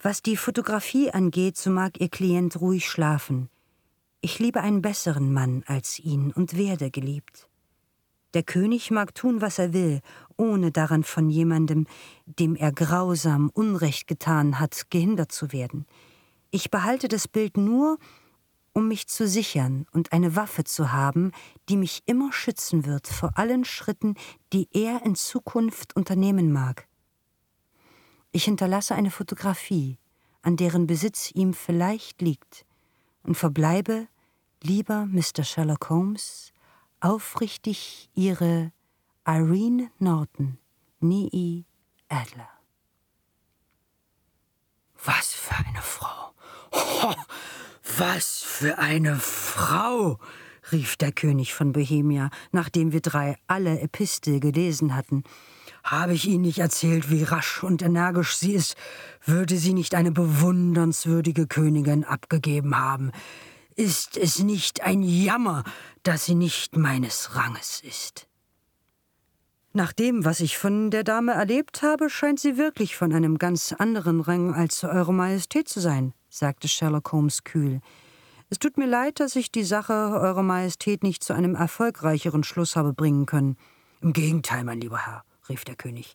[0.00, 3.48] Was die Fotografie angeht, so mag Ihr Klient ruhig schlafen.
[4.20, 7.48] Ich liebe einen besseren Mann als ihn und werde geliebt.
[8.34, 10.00] Der König mag tun, was er will,
[10.36, 11.86] ohne daran von jemandem,
[12.26, 15.86] dem er grausam Unrecht getan hat, gehindert zu werden.
[16.50, 17.98] Ich behalte das Bild nur,
[18.72, 21.32] um mich zu sichern und eine Waffe zu haben,
[21.68, 24.14] die mich immer schützen wird vor allen Schritten,
[24.52, 26.86] die er in Zukunft unternehmen mag.
[28.32, 29.98] Ich hinterlasse eine Fotografie,
[30.40, 32.64] an deren Besitz ihm vielleicht liegt,
[33.22, 34.08] und verbleibe,
[34.62, 35.44] lieber Mr.
[35.44, 36.51] Sherlock Holmes,
[37.02, 38.72] aufrichtig Ihre
[39.26, 40.58] Irene Norton,
[41.00, 41.64] Nee
[42.08, 42.48] Adler.
[45.04, 46.32] Was für eine Frau!
[46.70, 47.14] Oh,
[47.98, 50.18] was für eine Frau!
[50.70, 55.24] rief der König von Bohemia, nachdem wir drei alle Epistel gelesen hatten.
[55.82, 58.76] Habe ich Ihnen nicht erzählt, wie rasch und energisch sie ist,
[59.24, 63.10] würde sie nicht eine bewundernswürdige Königin abgegeben haben.
[63.76, 65.64] Ist es nicht ein Jammer,
[66.02, 68.26] dass sie nicht meines Ranges ist?
[69.72, 73.72] Nach dem, was ich von der Dame erlebt habe, scheint sie wirklich von einem ganz
[73.72, 77.80] anderen Rang als Eure Majestät zu sein, sagte Sherlock Holmes kühl.
[78.50, 82.76] Es tut mir leid, dass ich die Sache Eurer Majestät nicht zu einem erfolgreicheren Schluss
[82.76, 83.56] habe bringen können.
[84.02, 86.14] Im Gegenteil, mein lieber Herr, rief der König.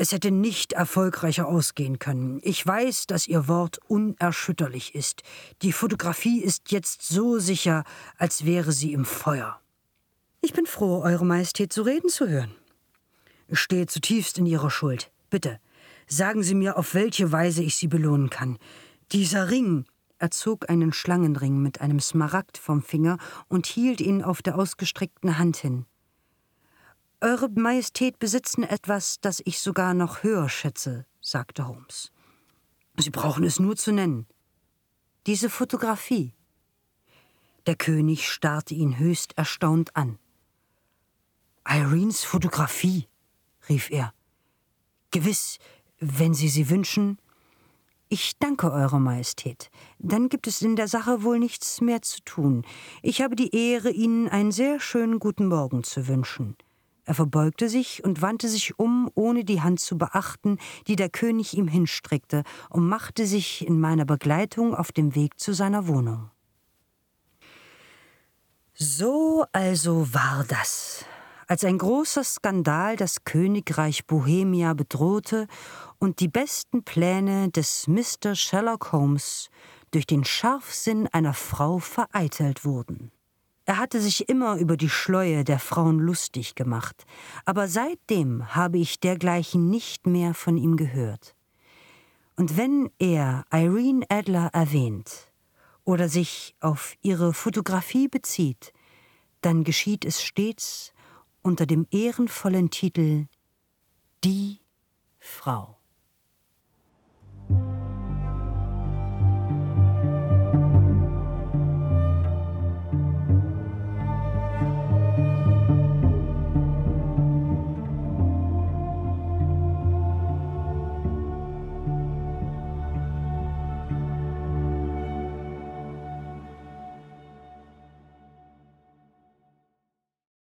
[0.00, 2.38] Es hätte nicht erfolgreicher ausgehen können.
[2.44, 5.24] Ich weiß, dass Ihr Wort unerschütterlich ist.
[5.62, 7.82] Die Fotografie ist jetzt so sicher,
[8.16, 9.60] als wäre sie im Feuer.
[10.40, 12.54] Ich bin froh, Eure Majestät zu reden zu hören.
[13.48, 15.10] Ich stehe zutiefst in Ihrer Schuld.
[15.30, 15.58] Bitte,
[16.06, 18.56] sagen Sie mir, auf welche Weise ich Sie belohnen kann.
[19.10, 19.84] Dieser Ring,
[20.18, 23.18] er zog einen Schlangenring mit einem Smaragd vom Finger
[23.48, 25.86] und hielt ihn auf der ausgestreckten Hand hin.
[27.20, 32.12] Eure Majestät besitzen etwas, das ich sogar noch höher schätze, sagte Holmes.
[32.96, 34.26] Sie brauchen es nur zu nennen.
[35.26, 36.32] Diese Fotografie.
[37.66, 40.20] Der König starrte ihn höchst erstaunt an.
[41.66, 43.08] Irenes Fotografie,
[43.68, 44.14] rief er.
[45.10, 45.58] Gewiss,
[45.98, 47.18] wenn Sie sie wünschen,
[48.08, 49.70] ich danke Eure Majestät.
[49.98, 52.64] Dann gibt es in der Sache wohl nichts mehr zu tun.
[53.02, 56.56] Ich habe die Ehre, Ihnen einen sehr schönen guten Morgen zu wünschen.
[57.08, 61.56] Er verbeugte sich und wandte sich um, ohne die Hand zu beachten, die der König
[61.56, 66.30] ihm hinstreckte, und machte sich in meiner Begleitung auf dem Weg zu seiner Wohnung.
[68.74, 71.06] So also war das
[71.46, 75.46] als ein großer Skandal das Königreich Bohemia bedrohte
[75.98, 78.34] und die besten Pläne des Mr.
[78.34, 79.48] Sherlock Holmes
[79.92, 83.12] durch den Scharfsinn einer Frau vereitelt wurden.
[83.68, 87.04] Er hatte sich immer über die Schleue der Frauen lustig gemacht,
[87.44, 91.36] aber seitdem habe ich dergleichen nicht mehr von ihm gehört.
[92.34, 95.30] Und wenn er Irene Adler erwähnt
[95.84, 98.72] oder sich auf ihre Fotografie bezieht,
[99.42, 100.94] dann geschieht es stets
[101.42, 103.26] unter dem ehrenvollen Titel
[104.24, 104.60] Die
[105.18, 105.76] Frau.